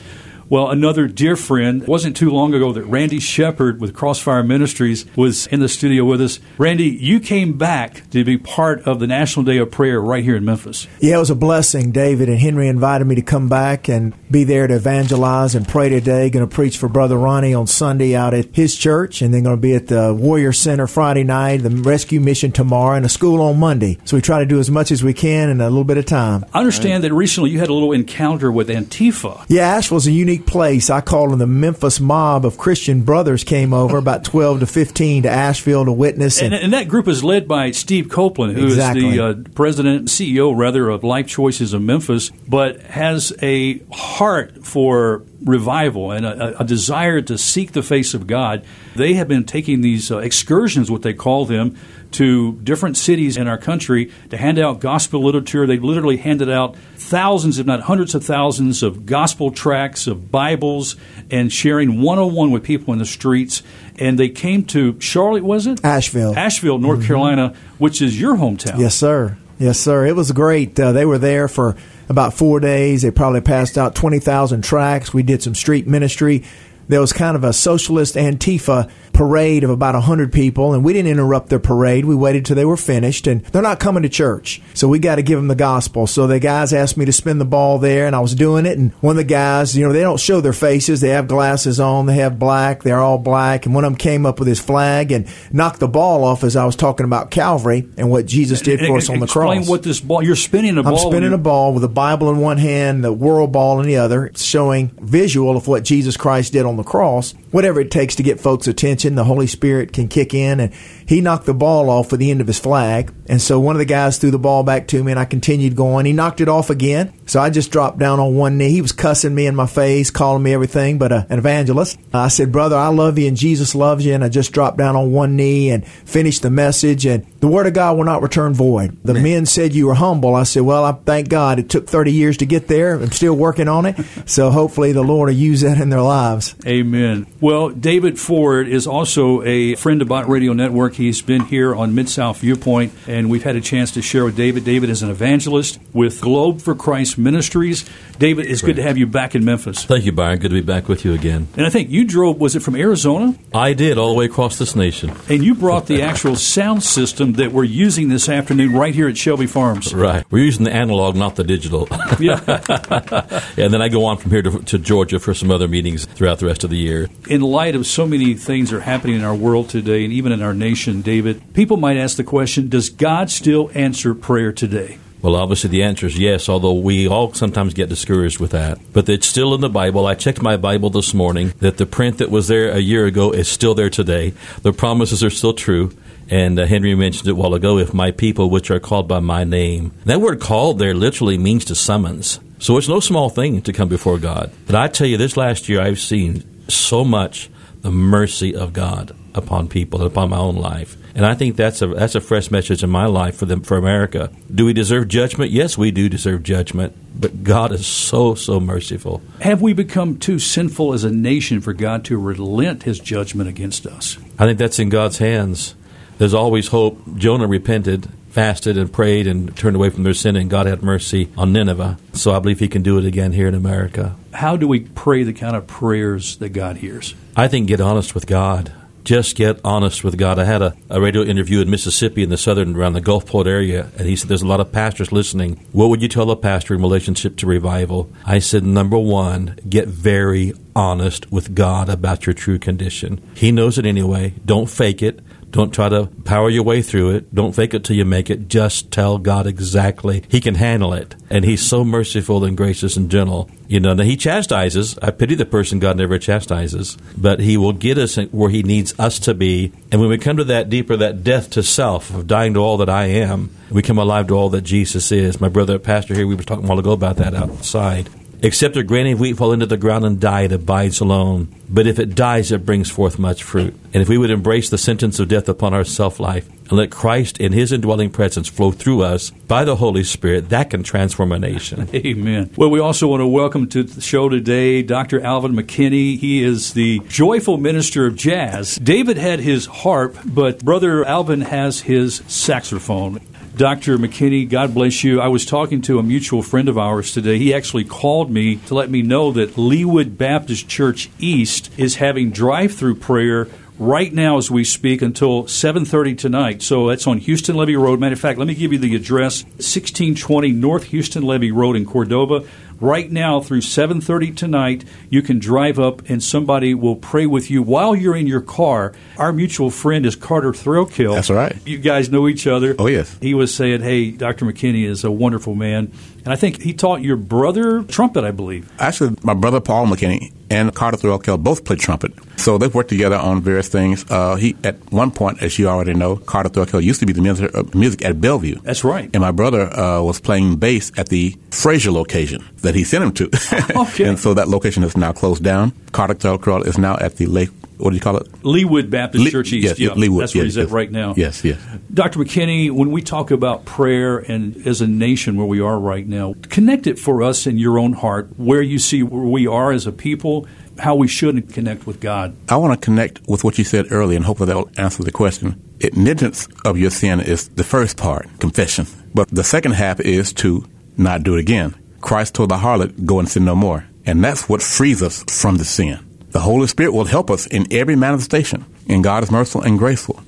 Well, 0.51 0.69
another 0.69 1.07
dear 1.07 1.37
friend, 1.37 1.87
wasn't 1.87 2.17
too 2.17 2.29
long 2.29 2.53
ago 2.53 2.73
that 2.73 2.83
Randy 2.83 3.21
Shepard 3.21 3.79
with 3.79 3.93
Crossfire 3.93 4.43
Ministries 4.43 5.05
was 5.15 5.47
in 5.47 5.61
the 5.61 5.69
studio 5.69 6.03
with 6.03 6.19
us. 6.19 6.41
Randy, 6.57 6.89
you 6.89 7.21
came 7.21 7.57
back 7.57 8.09
to 8.09 8.25
be 8.25 8.37
part 8.37 8.81
of 8.81 8.99
the 8.99 9.07
National 9.07 9.45
Day 9.45 9.59
of 9.59 9.71
Prayer 9.71 10.01
right 10.01 10.21
here 10.21 10.35
in 10.35 10.43
Memphis. 10.43 10.87
Yeah, 10.99 11.15
it 11.15 11.19
was 11.19 11.29
a 11.29 11.35
blessing. 11.35 11.93
David 11.93 12.27
and 12.27 12.37
Henry 12.37 12.67
invited 12.67 13.07
me 13.07 13.15
to 13.15 13.21
come 13.21 13.47
back 13.47 13.87
and 13.87 14.13
be 14.29 14.43
there 14.43 14.67
to 14.67 14.75
evangelize 14.75 15.55
and 15.55 15.65
pray 15.65 15.87
today. 15.87 16.29
Going 16.29 16.45
to 16.45 16.53
preach 16.53 16.77
for 16.77 16.89
Brother 16.89 17.17
Ronnie 17.17 17.53
on 17.53 17.65
Sunday 17.65 18.13
out 18.13 18.33
at 18.33 18.53
his 18.53 18.75
church, 18.75 19.21
and 19.21 19.33
then 19.33 19.43
going 19.43 19.55
to 19.55 19.61
be 19.61 19.73
at 19.73 19.87
the 19.87 20.13
Warrior 20.13 20.51
Center 20.51 20.85
Friday 20.85 21.23
night, 21.23 21.63
the 21.63 21.69
Rescue 21.69 22.19
Mission 22.19 22.51
tomorrow, 22.51 22.97
and 22.97 23.05
a 23.05 23.09
school 23.09 23.41
on 23.41 23.57
Monday. 23.57 23.99
So 24.03 24.17
we 24.17 24.21
try 24.21 24.39
to 24.39 24.45
do 24.45 24.59
as 24.59 24.69
much 24.69 24.91
as 24.91 25.01
we 25.01 25.13
can 25.13 25.47
in 25.47 25.61
a 25.61 25.69
little 25.69 25.85
bit 25.85 25.95
of 25.95 26.07
time. 26.07 26.43
I 26.53 26.59
understand 26.59 27.03
right. 27.03 27.09
that 27.09 27.15
recently 27.15 27.51
you 27.51 27.59
had 27.59 27.69
a 27.69 27.73
little 27.73 27.93
encounter 27.93 28.51
with 28.51 28.67
Antifa. 28.67 29.45
Yeah, 29.47 29.77
Asheville's 29.77 30.07
a 30.07 30.11
unique 30.11 30.40
place. 30.45 30.89
I 30.89 31.01
call 31.01 31.29
them 31.29 31.39
the 31.39 31.47
Memphis 31.47 31.99
mob 31.99 32.45
of 32.45 32.57
Christian 32.57 33.03
brothers 33.03 33.43
came 33.43 33.73
over 33.73 33.97
about 33.97 34.23
12 34.31 34.61
to 34.61 34.67
15 34.67 35.23
to 35.23 35.29
Asheville 35.29 35.85
to 35.85 35.91
witness. 35.91 36.41
And, 36.41 36.53
and, 36.53 36.63
and 36.63 36.73
that 36.73 36.87
group 36.87 37.07
is 37.07 37.23
led 37.23 37.47
by 37.47 37.71
Steve 37.71 38.09
Copeland, 38.09 38.57
who 38.57 38.65
exactly. 38.65 39.09
is 39.09 39.15
the 39.15 39.23
uh, 39.23 39.33
president, 39.55 40.07
CEO 40.07 40.55
rather, 40.55 40.89
of 40.89 41.03
Life 41.03 41.27
Choices 41.27 41.73
of 41.73 41.81
Memphis, 41.81 42.31
but 42.47 42.81
has 42.81 43.33
a 43.41 43.79
heart 43.91 44.65
for 44.65 45.23
revival 45.43 46.11
and 46.11 46.25
a, 46.25 46.61
a, 46.61 46.63
desire 46.63 47.21
to 47.21 47.37
seek 47.37 47.71
the 47.71 47.81
face 47.81 48.13
of 48.13 48.27
God. 48.27 48.63
They 48.95 49.15
have 49.15 49.27
been 49.27 49.43
taking 49.43 49.81
these 49.81 50.11
uh, 50.11 50.19
excursions, 50.19 50.91
what 50.91 51.01
they 51.01 51.13
call 51.13 51.45
them, 51.45 51.77
to 52.11 52.53
different 52.59 52.97
cities 52.97 53.37
in 53.37 53.47
our 53.47 53.57
country 53.57 54.11
to 54.29 54.37
hand 54.37 54.59
out 54.59 54.79
gospel 54.79 55.23
literature. 55.23 55.65
They 55.65 55.77
literally 55.77 56.17
handed 56.17 56.49
out 56.49 56.75
thousands, 57.11 57.59
if 57.59 57.67
not 57.67 57.81
hundreds 57.81 58.15
of 58.15 58.23
thousands, 58.23 58.81
of 58.81 59.05
gospel 59.05 59.51
tracts, 59.51 60.07
of 60.07 60.31
Bibles, 60.31 60.95
and 61.29 61.51
sharing 61.51 62.01
one 62.01 62.17
on 62.17 62.33
one 62.33 62.51
with 62.51 62.63
people 62.63 62.93
in 62.93 62.99
the 62.99 63.05
streets. 63.05 63.61
And 63.99 64.17
they 64.17 64.29
came 64.29 64.63
to 64.67 64.99
Charlotte, 65.01 65.43
was 65.43 65.67
it? 65.67 65.83
Asheville. 65.83 66.33
Asheville, 66.35 66.79
North 66.79 66.99
mm-hmm. 66.99 67.07
Carolina, 67.07 67.53
which 67.77 68.01
is 68.01 68.19
your 68.19 68.37
hometown. 68.37 68.79
Yes, 68.79 68.95
sir. 68.95 69.37
Yes, 69.59 69.77
sir. 69.77 70.05
It 70.07 70.15
was 70.15 70.31
great. 70.31 70.79
Uh, 70.79 70.93
they 70.93 71.05
were 71.05 71.19
there 71.19 71.49
for 71.49 71.75
about 72.07 72.33
four 72.33 72.61
days. 72.61 73.01
They 73.01 73.11
probably 73.11 73.41
passed 73.41 73.77
out 73.77 73.93
20,000 73.93 74.63
tracts. 74.63 75.13
We 75.13 75.21
did 75.21 75.43
some 75.43 75.53
street 75.53 75.85
ministry 75.85 76.45
there 76.91 77.01
was 77.01 77.13
kind 77.13 77.37
of 77.37 77.43
a 77.45 77.53
socialist 77.53 78.15
Antifa 78.15 78.91
parade 79.13 79.63
of 79.63 79.69
about 79.69 79.95
100 79.95 80.31
people, 80.33 80.73
and 80.73 80.83
we 80.83 80.91
didn't 80.93 81.11
interrupt 81.11 81.49
their 81.49 81.59
parade. 81.59 82.03
We 82.05 82.15
waited 82.15 82.45
till 82.45 82.55
they 82.55 82.65
were 82.65 82.77
finished, 82.77 83.27
and 83.27 83.43
they're 83.45 83.61
not 83.61 83.79
coming 83.79 84.03
to 84.03 84.09
church. 84.09 84.61
So 84.73 84.89
we 84.89 84.99
got 84.99 85.15
to 85.15 85.21
give 85.21 85.39
them 85.39 85.47
the 85.47 85.55
gospel. 85.55 86.05
So 86.05 86.27
the 86.27 86.39
guys 86.39 86.73
asked 86.73 86.97
me 86.97 87.05
to 87.05 87.13
spin 87.13 87.37
the 87.37 87.45
ball 87.45 87.79
there, 87.79 88.07
and 88.07 88.15
I 88.15 88.19
was 88.19 88.35
doing 88.35 88.65
it. 88.65 88.77
And 88.77 88.91
one 88.93 89.11
of 89.11 89.17
the 89.17 89.23
guys, 89.23 89.75
you 89.75 89.87
know, 89.87 89.93
they 89.93 90.01
don't 90.01 90.19
show 90.19 90.41
their 90.41 90.53
faces. 90.53 90.99
They 90.99 91.09
have 91.09 91.27
glasses 91.27 91.79
on. 91.79 92.07
They 92.07 92.15
have 92.15 92.37
black. 92.37 92.83
They're 92.83 92.99
all 92.99 93.17
black. 93.17 93.65
And 93.65 93.73
one 93.73 93.85
of 93.85 93.91
them 93.91 93.97
came 93.97 94.25
up 94.25 94.39
with 94.39 94.49
his 94.49 94.59
flag 94.59 95.13
and 95.13 95.27
knocked 95.51 95.79
the 95.79 95.87
ball 95.87 96.25
off 96.25 96.43
as 96.43 96.57
I 96.57 96.65
was 96.65 96.75
talking 96.75 97.05
about 97.05 97.31
Calvary 97.31 97.87
and 97.97 98.09
what 98.09 98.25
Jesus 98.25 98.59
did 98.61 98.79
for 98.81 98.97
us 98.97 99.09
on 99.09 99.19
the 99.19 99.27
cross. 99.27 99.55
Explain 99.55 99.71
what 99.71 99.83
this 99.83 100.01
ball, 100.01 100.21
you're 100.21 100.35
spinning 100.35 100.77
a 100.77 100.83
ball. 100.83 100.93
I'm 100.93 101.11
spinning 101.11 101.33
a 101.33 101.37
ball 101.37 101.73
with 101.73 101.85
a 101.85 101.89
Bible 101.89 102.29
in 102.29 102.39
one 102.39 102.57
hand, 102.57 103.03
the 103.03 103.13
world 103.13 103.53
ball 103.53 103.79
in 103.79 103.87
the 103.87 103.97
other, 103.97 104.25
it's 104.25 104.43
showing 104.43 104.89
visual 104.99 105.55
of 105.55 105.67
what 105.67 105.83
Jesus 105.83 106.17
Christ 106.17 106.53
did 106.53 106.65
on 106.65 106.75
the 106.75 106.80
cross. 106.83 107.33
Whatever 107.51 107.81
it 107.81 107.91
takes 107.91 108.15
to 108.15 108.23
get 108.23 108.39
folks' 108.39 108.67
attention, 108.67 109.15
the 109.15 109.23
Holy 109.23 109.47
Spirit 109.47 109.93
can 109.93 110.07
kick 110.07 110.33
in. 110.33 110.59
And 110.59 110.73
he 111.11 111.19
knocked 111.19 111.45
the 111.45 111.53
ball 111.53 111.89
off 111.89 112.09
with 112.09 112.21
the 112.21 112.31
end 112.31 112.39
of 112.39 112.47
his 112.47 112.57
flag. 112.57 113.13
And 113.27 113.41
so 113.41 113.59
one 113.59 113.75
of 113.75 113.79
the 113.79 113.85
guys 113.85 114.17
threw 114.17 114.31
the 114.31 114.39
ball 114.39 114.63
back 114.63 114.87
to 114.87 115.03
me 115.03 115.11
and 115.11 115.19
I 115.19 115.25
continued 115.25 115.75
going. 115.75 116.05
He 116.05 116.13
knocked 116.13 116.39
it 116.39 116.47
off 116.47 116.69
again. 116.69 117.11
So 117.25 117.41
I 117.41 117.49
just 117.49 117.69
dropped 117.69 117.99
down 117.99 118.21
on 118.21 118.35
one 118.35 118.57
knee. 118.57 118.71
He 118.71 118.81
was 118.81 118.93
cussing 118.93 119.35
me 119.35 119.45
in 119.45 119.53
my 119.53 119.67
face, 119.67 120.09
calling 120.09 120.41
me 120.41 120.53
everything 120.53 120.99
but 120.99 121.11
a, 121.11 121.27
an 121.29 121.37
evangelist. 121.37 121.99
I 122.13 122.29
said, 122.29 122.53
Brother, 122.53 122.77
I 122.77 122.87
love 122.87 123.19
you 123.19 123.27
and 123.27 123.35
Jesus 123.35 123.75
loves 123.75 124.05
you. 124.05 124.13
And 124.13 124.23
I 124.23 124.29
just 124.29 124.53
dropped 124.53 124.77
down 124.77 124.95
on 124.95 125.11
one 125.11 125.35
knee 125.35 125.69
and 125.69 125.85
finished 125.85 126.43
the 126.43 126.49
message. 126.49 127.05
And 127.05 127.25
the 127.41 127.47
word 127.49 127.67
of 127.67 127.73
God 127.73 127.97
will 127.97 128.05
not 128.05 128.21
return 128.21 128.53
void. 128.53 128.97
The 129.03 129.13
Man. 129.15 129.23
men 129.23 129.45
said 129.45 129.75
you 129.75 129.87
were 129.87 129.95
humble. 129.95 130.33
I 130.33 130.43
said, 130.43 130.61
Well, 130.61 130.85
I 130.85 130.93
thank 130.93 131.27
God. 131.27 131.59
It 131.59 131.67
took 131.67 131.87
30 131.87 132.13
years 132.13 132.37
to 132.37 132.45
get 132.45 132.69
there. 132.69 132.95
I'm 132.95 133.11
still 133.11 133.35
working 133.35 133.67
on 133.67 133.85
it. 133.85 133.97
So 134.25 134.49
hopefully 134.49 134.91
the 134.91 135.01
Lord 135.01 135.27
will 135.27 135.35
use 135.35 135.61
that 135.61 135.79
in 135.79 135.89
their 135.89 136.01
lives. 136.01 136.55
Amen. 136.65 137.27
Well, 137.41 137.69
David 137.69 138.19
Ford 138.19 138.67
is 138.67 138.87
also 138.87 139.41
a 139.41 139.75
friend 139.75 140.01
of 140.01 140.07
Bott 140.07 140.29
Radio 140.29 140.53
Network. 140.53 140.93
He's 141.01 141.23
been 141.23 141.45
here 141.45 141.73
on 141.73 141.95
Mid 141.95 142.09
South 142.09 142.37
Viewpoint, 142.41 142.93
and 143.07 143.27
we've 143.27 143.41
had 143.41 143.55
a 143.55 143.61
chance 143.61 143.93
to 143.93 144.03
share 144.03 144.23
with 144.23 144.37
David. 144.37 144.63
David 144.63 144.91
is 144.91 145.01
an 145.01 145.09
evangelist 145.09 145.79
with 145.93 146.21
Globe 146.21 146.61
for 146.61 146.75
Christ 146.75 147.17
Ministries. 147.17 147.89
David, 148.19 148.45
it's 148.45 148.61
good 148.61 148.75
to 148.75 148.83
have 148.83 148.99
you 148.99 149.07
back 149.07 149.33
in 149.33 149.43
Memphis. 149.43 149.83
Thank 149.83 150.05
you, 150.05 150.11
Byron. 150.11 150.37
Good 150.37 150.49
to 150.49 150.53
be 150.53 150.61
back 150.61 150.87
with 150.87 151.03
you 151.03 151.13
again. 151.13 151.47
And 151.57 151.65
I 151.65 151.71
think 151.71 151.89
you 151.89 152.05
drove, 152.05 152.39
was 152.39 152.55
it 152.55 152.59
from 152.59 152.75
Arizona? 152.75 153.33
I 153.51 153.73
did, 153.73 153.97
all 153.97 154.09
the 154.09 154.13
way 154.13 154.25
across 154.25 154.59
this 154.59 154.75
nation. 154.75 155.11
And 155.27 155.43
you 155.43 155.55
brought 155.55 155.87
the 155.87 156.03
actual 156.03 156.35
sound 156.35 156.83
system 156.83 157.33
that 157.33 157.51
we're 157.51 157.63
using 157.63 158.09
this 158.09 158.29
afternoon 158.29 158.73
right 158.73 158.93
here 158.93 159.07
at 159.07 159.17
Shelby 159.17 159.47
Farms. 159.47 159.95
Right. 159.95 160.23
We're 160.29 160.45
using 160.45 160.65
the 160.65 160.71
analog, 160.71 161.15
not 161.15 161.35
the 161.35 161.43
digital. 161.43 161.87
Yeah. 162.19 162.39
and 163.57 163.73
then 163.73 163.81
I 163.81 163.87
go 163.87 164.05
on 164.05 164.17
from 164.17 164.31
here 164.31 164.41
to, 164.43 164.59
to 164.59 164.77
Georgia 164.77 165.17
for 165.17 165.33
some 165.33 165.49
other 165.49 165.67
meetings 165.67 166.05
throughout 166.05 166.39
the 166.39 166.45
rest 166.45 166.63
of 166.63 166.69
the 166.69 166.77
year. 166.77 167.09
In 167.29 167.41
light 167.41 167.73
of 167.73 167.87
so 167.87 168.05
many 168.05 168.35
things 168.35 168.69
that 168.69 168.77
are 168.77 168.81
happening 168.81 169.15
in 169.15 169.23
our 169.23 169.33
world 169.33 169.69
today 169.69 170.03
and 170.03 170.13
even 170.13 170.31
in 170.31 170.41
our 170.41 170.53
nation, 170.53 170.90
David, 170.99 171.53
people 171.53 171.77
might 171.77 171.95
ask 171.95 172.17
the 172.17 172.25
question 172.25 172.67
Does 172.67 172.89
God 172.89 173.29
still 173.29 173.71
answer 173.73 174.13
prayer 174.13 174.51
today? 174.51 174.97
Well, 175.21 175.35
obviously 175.35 175.69
the 175.69 175.83
answer 175.83 176.07
is 176.07 176.17
yes, 176.17 176.49
although 176.49 176.73
we 176.73 177.07
all 177.07 177.31
sometimes 177.33 177.75
get 177.75 177.89
discouraged 177.89 178.39
with 178.39 178.51
that. 178.51 178.79
But 178.91 179.07
it's 179.07 179.27
still 179.27 179.53
in 179.53 179.61
the 179.61 179.69
Bible. 179.69 180.07
I 180.07 180.15
checked 180.15 180.41
my 180.41 180.57
Bible 180.57 180.89
this 180.89 181.13
morning 181.13 181.53
that 181.59 181.77
the 181.77 181.85
print 181.85 182.17
that 182.17 182.31
was 182.31 182.47
there 182.47 182.71
a 182.71 182.79
year 182.79 183.05
ago 183.05 183.31
is 183.31 183.47
still 183.47 183.75
there 183.75 183.91
today. 183.91 184.33
The 184.63 184.73
promises 184.73 185.23
are 185.23 185.29
still 185.29 185.53
true. 185.53 185.95
And 186.27 186.59
uh, 186.59 186.65
Henry 186.65 186.95
mentioned 186.95 187.27
it 187.27 187.31
a 187.31 187.35
while 187.35 187.53
ago 187.53 187.77
if 187.77 187.93
my 187.93 188.09
people, 188.09 188.49
which 188.49 188.71
are 188.71 188.79
called 188.79 189.07
by 189.07 189.19
my 189.19 189.43
name. 189.43 189.91
That 190.05 190.21
word 190.21 190.39
called 190.39 190.79
there 190.79 190.95
literally 190.95 191.37
means 191.37 191.65
to 191.65 191.75
summons. 191.75 192.39
So 192.57 192.77
it's 192.77 192.87
no 192.87 192.99
small 192.99 193.29
thing 193.29 193.61
to 193.63 193.73
come 193.73 193.89
before 193.89 194.17
God. 194.17 194.51
But 194.65 194.75
I 194.75 194.87
tell 194.87 195.07
you, 195.07 195.17
this 195.17 195.37
last 195.37 195.69
year 195.69 195.81
I've 195.81 195.99
seen 195.99 196.67
so 196.67 197.03
much 197.03 197.49
the 197.81 197.91
mercy 197.91 198.55
of 198.55 198.73
God 198.73 199.15
upon 199.33 199.67
people 199.67 200.01
and 200.01 200.11
upon 200.11 200.29
my 200.29 200.37
own 200.37 200.55
life. 200.55 200.97
And 201.15 201.25
I 201.25 201.35
think 201.35 201.55
that's 201.55 201.81
a 201.81 201.87
that's 201.87 202.15
a 202.15 202.21
fresh 202.21 202.51
message 202.51 202.83
in 202.83 202.89
my 202.89 203.05
life 203.05 203.35
for 203.35 203.45
them 203.45 203.61
for 203.61 203.77
America. 203.77 204.31
Do 204.53 204.65
we 204.65 204.73
deserve 204.73 205.07
judgment? 205.07 205.51
Yes, 205.51 205.77
we 205.77 205.91
do 205.91 206.09
deserve 206.09 206.43
judgment. 206.43 206.95
But 207.19 207.43
God 207.43 207.71
is 207.71 207.85
so 207.85 208.35
so 208.35 208.59
merciful. 208.59 209.21
Have 209.41 209.61
we 209.61 209.73
become 209.73 210.17
too 210.17 210.39
sinful 210.39 210.93
as 210.93 211.03
a 211.03 211.11
nation 211.11 211.61
for 211.61 211.73
God 211.73 212.05
to 212.05 212.17
relent 212.17 212.83
His 212.83 212.99
judgment 212.99 213.49
against 213.49 213.85
us? 213.85 214.17
I 214.39 214.45
think 214.45 214.57
that's 214.57 214.79
in 214.79 214.89
God's 214.89 215.17
hands. 215.17 215.75
There's 216.17 216.33
always 216.33 216.67
hope. 216.67 217.01
Jonah 217.15 217.47
repented, 217.47 218.07
fasted, 218.29 218.77
and 218.77 218.91
prayed, 218.91 219.27
and 219.27 219.55
turned 219.57 219.75
away 219.75 219.89
from 219.89 220.03
their 220.03 220.13
sin, 220.13 220.35
and 220.35 220.49
God 220.49 220.67
had 220.67 220.83
mercy 220.83 221.29
on 221.35 221.51
Nineveh. 221.51 221.97
So 222.13 222.33
I 222.33 222.39
believe 222.39 222.59
He 222.59 222.69
can 222.69 222.83
do 222.83 222.97
it 222.97 223.05
again 223.05 223.33
here 223.33 223.47
in 223.47 223.55
America. 223.55 224.15
How 224.33 224.55
do 224.55 224.67
we 224.67 224.81
pray 224.81 225.23
the 225.23 225.33
kind 225.33 225.55
of 225.55 225.67
prayers 225.67 226.37
that 226.37 226.49
God 226.49 226.77
hears? 226.77 227.15
I 227.35 227.47
think 227.47 227.67
get 227.67 227.81
honest 227.81 228.15
with 228.15 228.27
God 228.27 228.71
just 229.03 229.35
get 229.35 229.59
honest 229.63 230.03
with 230.03 230.17
God. 230.17 230.39
I 230.39 230.45
had 230.45 230.61
a, 230.61 230.75
a 230.89 231.01
radio 231.01 231.23
interview 231.23 231.61
in 231.61 231.69
Mississippi 231.69 232.23
in 232.23 232.29
the 232.29 232.37
southern, 232.37 232.75
around 232.75 232.93
the 232.93 233.01
Gulfport 233.01 233.47
area, 233.47 233.91
and 233.97 234.07
he 234.07 234.15
said 234.15 234.29
there's 234.29 234.41
a 234.41 234.47
lot 234.47 234.59
of 234.59 234.71
pastors 234.71 235.11
listening. 235.11 235.65
What 235.71 235.89
would 235.89 236.01
you 236.01 236.07
tell 236.07 236.31
a 236.31 236.35
pastor 236.35 236.75
in 236.75 236.81
relationship 236.81 237.37
to 237.37 237.47
revival? 237.47 238.11
I 238.25 238.39
said, 238.39 238.63
number 238.63 238.97
one, 238.97 239.57
get 239.67 239.87
very 239.87 240.53
honest 240.75 241.31
with 241.31 241.55
God 241.55 241.89
about 241.89 242.25
your 242.25 242.33
true 242.33 242.59
condition. 242.59 243.21
He 243.35 243.51
knows 243.51 243.77
it 243.77 243.85
anyway. 243.85 244.33
Don't 244.45 244.69
fake 244.69 245.01
it. 245.01 245.19
Don't 245.51 245.73
try 245.73 245.89
to 245.89 246.07
power 246.23 246.49
your 246.49 246.63
way 246.63 246.81
through 246.81 247.11
it. 247.11 247.35
Don't 247.35 247.53
fake 247.53 247.73
it 247.73 247.83
till 247.83 247.97
you 247.97 248.05
make 248.05 248.29
it. 248.29 248.47
Just 248.47 248.89
tell 248.89 249.17
God 249.17 249.47
exactly. 249.47 250.23
He 250.29 250.39
can 250.39 250.55
handle 250.55 250.93
it. 250.93 251.15
And 251.29 251.43
He's 251.43 251.61
so 251.61 251.83
merciful 251.83 252.45
and 252.45 252.55
gracious 252.55 252.95
and 252.95 253.11
gentle. 253.11 253.49
You 253.67 253.81
know, 253.81 253.93
that 253.93 254.05
He 254.05 254.15
chastises. 254.15 254.97
I 255.01 255.11
pity 255.11 255.35
the 255.35 255.45
person 255.45 255.79
God 255.79 255.97
never 255.97 256.17
chastises. 256.17 256.97
But 257.17 257.41
He 257.41 257.57
will 257.57 257.73
get 257.73 257.97
us 257.97 258.15
where 258.15 258.49
He 258.49 258.63
needs 258.63 258.97
us 258.97 259.19
to 259.19 259.33
be. 259.33 259.73
And 259.91 259.99
when 259.99 260.09
we 260.09 260.17
come 260.17 260.37
to 260.37 260.45
that 260.45 260.69
deeper, 260.69 260.95
that 260.95 261.23
death 261.23 261.49
to 261.51 261.63
self, 261.63 262.13
of 262.13 262.27
dying 262.27 262.53
to 262.53 262.61
all 262.61 262.77
that 262.77 262.89
I 262.89 263.07
am, 263.07 263.53
we 263.69 263.81
come 263.81 263.97
alive 263.97 264.27
to 264.27 264.35
all 264.35 264.49
that 264.49 264.61
Jesus 264.61 265.11
is. 265.11 265.41
My 265.41 265.49
brother, 265.49 265.79
Pastor 265.79 266.13
here, 266.13 266.27
we 266.27 266.35
were 266.35 266.43
talking 266.43 266.65
a 266.65 266.67
while 266.67 266.79
ago 266.79 266.91
about 266.91 267.17
that 267.17 267.33
outside. 267.33 268.09
Except 268.43 268.75
a 268.75 268.81
grain 268.81 269.13
of 269.13 269.19
wheat 269.19 269.37
fall 269.37 269.51
into 269.51 269.67
the 269.67 269.77
ground 269.77 270.03
and 270.03 270.19
die, 270.19 270.41
it 270.41 270.51
abides 270.51 270.99
alone. 270.99 271.47
But 271.69 271.85
if 271.85 271.99
it 271.99 272.15
dies, 272.15 272.51
it 272.51 272.65
brings 272.65 272.89
forth 272.89 273.19
much 273.19 273.43
fruit. 273.43 273.75
And 273.93 274.01
if 274.01 274.09
we 274.09 274.17
would 274.17 274.31
embrace 274.31 274.67
the 274.69 274.79
sentence 274.79 275.19
of 275.19 275.27
death 275.27 275.47
upon 275.47 275.75
our 275.75 275.83
self 275.83 276.19
life 276.19 276.49
and 276.63 276.71
let 276.71 276.89
Christ 276.89 277.37
in 277.37 277.53
his 277.53 277.71
indwelling 277.71 278.09
presence 278.09 278.47
flow 278.47 278.71
through 278.71 279.03
us 279.03 279.29
by 279.29 279.63
the 279.63 279.75
Holy 279.75 280.03
Spirit, 280.03 280.49
that 280.49 280.71
can 280.71 280.81
transform 280.81 281.31
a 281.31 281.37
nation. 281.37 281.87
Amen. 281.95 282.49
Well, 282.57 282.71
we 282.71 282.79
also 282.79 283.07
want 283.07 283.21
to 283.21 283.27
welcome 283.27 283.67
to 283.69 283.83
the 283.83 284.01
show 284.01 284.27
today 284.27 284.81
Dr. 284.81 285.21
Alvin 285.21 285.53
McKinney. 285.53 286.17
He 286.17 286.43
is 286.43 286.73
the 286.73 286.99
joyful 287.07 287.57
minister 287.57 288.07
of 288.07 288.15
jazz. 288.15 288.77
David 288.77 289.17
had 289.17 289.39
his 289.39 289.67
harp, 289.67 290.17
but 290.25 290.65
Brother 290.65 291.05
Alvin 291.05 291.41
has 291.41 291.81
his 291.81 292.23
saxophone. 292.27 293.21
Dr. 293.61 293.99
McKinney, 293.99 294.49
God 294.49 294.73
bless 294.73 295.03
you. 295.03 295.21
I 295.21 295.27
was 295.27 295.45
talking 295.45 295.83
to 295.83 295.99
a 295.99 296.03
mutual 296.03 296.41
friend 296.41 296.67
of 296.67 296.79
ours 296.79 297.13
today. 297.13 297.37
He 297.37 297.53
actually 297.53 297.83
called 297.83 298.31
me 298.31 298.55
to 298.55 298.73
let 298.73 298.89
me 298.89 299.03
know 299.03 299.31
that 299.33 299.51
Leewood 299.51 300.17
Baptist 300.17 300.67
Church 300.67 301.11
East 301.19 301.69
is 301.77 301.97
having 301.97 302.31
drive-through 302.31 302.95
prayer 302.95 303.47
right 303.81 304.13
now 304.13 304.37
as 304.37 304.51
we 304.51 304.63
speak 304.63 305.01
until 305.01 305.45
7.30 305.45 306.15
tonight. 306.15 306.61
So 306.61 306.87
that's 306.87 307.07
on 307.07 307.17
houston 307.17 307.55
Levee 307.55 307.75
road. 307.75 307.99
Matter 307.99 308.13
of 308.13 308.19
fact 308.19 308.37
let 308.37 308.47
me 308.47 308.53
give 308.53 308.71
you 308.71 308.77
the 308.77 308.95
address. 308.95 309.43
1620 309.43 310.51
north 310.51 310.83
houston 310.85 311.23
Levee 311.23 311.51
road 311.51 311.75
in 311.75 311.85
cordova. 311.85 312.45
Right 312.79 313.11
now 313.11 313.41
through 313.41 313.61
7:30 313.61 314.35
tonight 314.35 314.85
you 315.09 315.23
can 315.23 315.39
drive 315.39 315.79
up 315.79 316.07
and 316.09 316.21
somebody 316.21 316.73
will 316.75 316.95
pray 316.95 317.25
with 317.25 317.49
you. 317.49 317.63
While 317.63 317.95
you're 317.95 318.15
in 318.15 318.27
your 318.27 318.41
car 318.41 318.93
our 319.17 319.33
mutual 319.33 319.71
friend 319.71 320.05
is 320.05 320.15
Carter 320.15 320.51
Thrillkill. 320.51 321.15
That's 321.15 321.31
right. 321.31 321.55
you 321.65 321.79
guys 321.79 322.09
know 322.09 322.27
each 322.27 322.45
other. 322.45 322.75
Oh, 322.77 322.87
yes. 322.87 323.17
he 323.19 323.33
was 323.33 323.53
saying 323.53 323.81
hey 323.81 324.11
Dr. 324.11 324.45
McKinney 324.45 324.85
is 324.85 325.03
a 325.03 325.09
wonderful 325.11 325.55
man. 325.55 325.91
And 326.23 326.31
I 326.31 326.35
think 326.35 326.61
he 326.61 326.73
taught 326.73 327.01
your 327.01 327.17
brother 327.17 327.81
trumpet 327.81 328.23
I 328.23 328.31
believe. 328.31 328.71
Actually, 328.79 329.15
my 329.23 329.33
brother 329.33 329.59
Paul 329.59 329.87
McKinney 329.87 330.31
and 330.51 330.73
Carter 330.75 330.97
Thrillkill 330.97 331.41
both 331.41 331.63
played 331.63 331.79
trumpet, 331.79 332.11
so 332.41 332.57
they've 332.57 332.73
worked 332.73 332.89
together 332.89 333.15
on 333.15 333.41
various 333.41 333.69
things. 333.69 334.05
Uh, 334.09 334.35
he, 334.35 334.55
at 334.63 334.75
one 334.91 335.11
point, 335.11 335.41
as 335.41 335.57
you 335.59 335.67
already 335.69 335.93
know, 335.93 336.15
Carter 336.17 336.49
Thrillkill 336.49 336.83
used 336.83 336.99
to 336.99 337.05
be 337.05 337.13
the 337.13 337.21
minister 337.21 337.47
of 337.57 337.73
music 337.75 338.03
at 338.03 338.19
Bellevue. 338.19 338.55
That's 338.63 338.83
right. 338.83 339.09
And 339.13 339.21
my 339.21 339.31
brother 339.31 339.71
uh, 339.71 340.01
was 340.01 340.19
playing 340.19 340.57
bass 340.57 340.91
at 340.97 341.09
the 341.09 341.31
Frayser 341.51 341.91
location 341.93 342.43
that 342.57 342.75
he 342.75 342.83
sent 342.83 343.03
him 343.03 343.13
to. 343.13 343.29
Okay. 343.81 344.05
and 344.05 344.19
so 344.19 344.33
that 344.33 344.47
location 344.47 344.83
is 344.83 344.97
now 344.97 345.11
closed 345.11 345.43
down. 345.43 345.71
Carter 345.91 346.13
Thrillkill 346.15 346.65
is 346.65 346.77
now 346.77 346.97
at 346.97 347.17
the 347.17 347.25
Lake. 347.25 347.49
What 347.77 347.89
do 347.89 347.95
you 347.95 348.01
call 348.01 348.17
it? 348.17 348.31
Leewood 348.43 348.89
Baptist 348.91 349.23
Le- 349.23 349.31
Church 349.31 349.53
East 349.53 349.79
yes, 349.79 349.79
yeah, 349.79 349.89
Leawood, 349.89 350.19
that's 350.19 350.35
where 350.35 350.43
yes, 350.43 350.53
he's 350.53 350.57
at 350.57 350.65
yes. 350.65 350.71
right 350.71 350.91
now 350.91 351.13
Yes, 351.17 351.43
yes. 351.43 351.59
Dr. 351.91 352.19
McKinney, 352.19 352.69
when 352.69 352.91
we 352.91 353.01
talk 353.01 353.31
about 353.31 353.65
prayer 353.65 354.19
and 354.19 354.55
as 354.67 354.81
a 354.81 354.87
nation 354.87 355.35
where 355.35 355.47
we 355.47 355.59
are 355.61 355.79
right 355.79 356.05
now, 356.07 356.35
connect 356.49 356.85
it 356.85 356.99
for 356.99 357.23
us 357.23 357.47
in 357.47 357.57
your 357.57 357.79
own 357.79 357.93
heart, 357.93 358.29
where 358.37 358.61
you 358.61 358.77
see 358.77 359.01
where 359.01 359.23
we 359.23 359.47
are 359.47 359.71
as 359.71 359.87
a 359.87 359.91
people, 359.91 360.45
how 360.81 360.95
we 360.95 361.07
should 361.07 361.53
connect 361.53 361.87
with 361.87 361.99
God. 361.99 362.35
I 362.49 362.57
want 362.57 362.79
to 362.79 362.85
connect 362.85 363.21
with 363.27 363.43
what 363.43 363.57
you 363.57 363.63
said 363.63 363.91
earlier, 363.91 364.17
and 364.17 364.25
hopefully 364.25 364.47
that 364.47 364.57
will 364.57 364.71
answer 364.77 365.03
the 365.03 365.11
question. 365.11 365.61
Admittance 365.83 366.47
of 366.65 366.77
your 366.77 366.91
sin 366.91 367.19
is 367.19 367.49
the 367.49 367.63
first 367.63 367.97
part, 367.97 368.27
confession. 368.39 368.85
But 369.13 369.29
the 369.29 369.43
second 369.43 369.73
half 369.73 369.99
is 369.99 370.33
to 370.33 370.65
not 370.97 371.23
do 371.23 371.35
it 371.35 371.39
again. 371.39 371.75
Christ 372.01 372.35
told 372.35 372.49
the 372.49 372.57
harlot, 372.57 373.05
go 373.05 373.19
and 373.19 373.29
sin 373.29 373.45
no 373.45 373.55
more. 373.55 373.85
And 374.05 374.23
that's 374.23 374.49
what 374.49 374.61
frees 374.61 375.03
us 375.03 375.23
from 375.23 375.57
the 375.57 375.65
sin. 375.65 375.99
The 376.31 376.39
Holy 376.39 376.67
Spirit 376.67 376.93
will 376.93 377.05
help 377.05 377.29
us 377.29 377.45
in 377.45 377.71
every 377.71 377.95
manifestation, 377.95 378.65
and 378.87 379.03
God 379.03 379.23
is 379.23 379.31
merciful 379.31 379.61
and 379.61 379.77
graceful, 379.77 380.23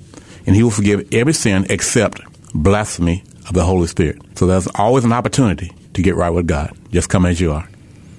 and 0.45 0.55
He 0.55 0.61
will 0.61 0.69
forgive 0.69 1.07
every 1.13 1.33
sin 1.33 1.65
except 1.69 2.21
blasphemy 2.53 3.23
of 3.47 3.53
the 3.53 3.63
Holy 3.63 3.87
Spirit. 3.87 4.21
So 4.35 4.45
there's 4.45 4.67
always 4.75 5.05
an 5.05 5.13
opportunity 5.13 5.71
to 5.93 6.01
get 6.01 6.15
right 6.15 6.29
with 6.29 6.45
God. 6.45 6.77
Just 6.91 7.09
come 7.09 7.25
as 7.25 7.39
you 7.39 7.53
are. 7.53 7.67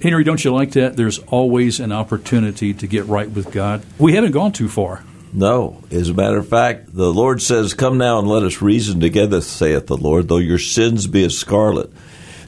Henry, 0.05 0.23
don't 0.23 0.45
you 0.45 0.53
like 0.53 0.73
that? 0.73 0.97
There's 0.97 1.19
always 1.19 1.81
an 1.81 1.91
opportunity 1.91 2.75
to 2.75 2.87
get 2.87 3.07
right 3.07 3.31
with 3.31 3.51
God. 3.51 3.83
We 3.99 4.13
haven't 4.13 4.33
gone 4.33 4.53
too 4.53 4.69
far. 4.69 5.03
No. 5.33 5.83
As 5.91 6.11
a 6.11 6.13
matter 6.13 6.37
of 6.37 6.47
fact, 6.47 6.95
the 6.95 7.11
Lord 7.11 7.41
says, 7.41 7.73
Come 7.73 7.97
now 7.97 8.19
and 8.19 8.29
let 8.29 8.43
us 8.43 8.61
reason 8.61 9.01
together, 9.01 9.41
saith 9.41 9.87
the 9.87 9.97
Lord. 9.97 10.29
Though 10.29 10.37
your 10.37 10.59
sins 10.59 11.07
be 11.07 11.25
as 11.25 11.39
scarlet, 11.39 11.91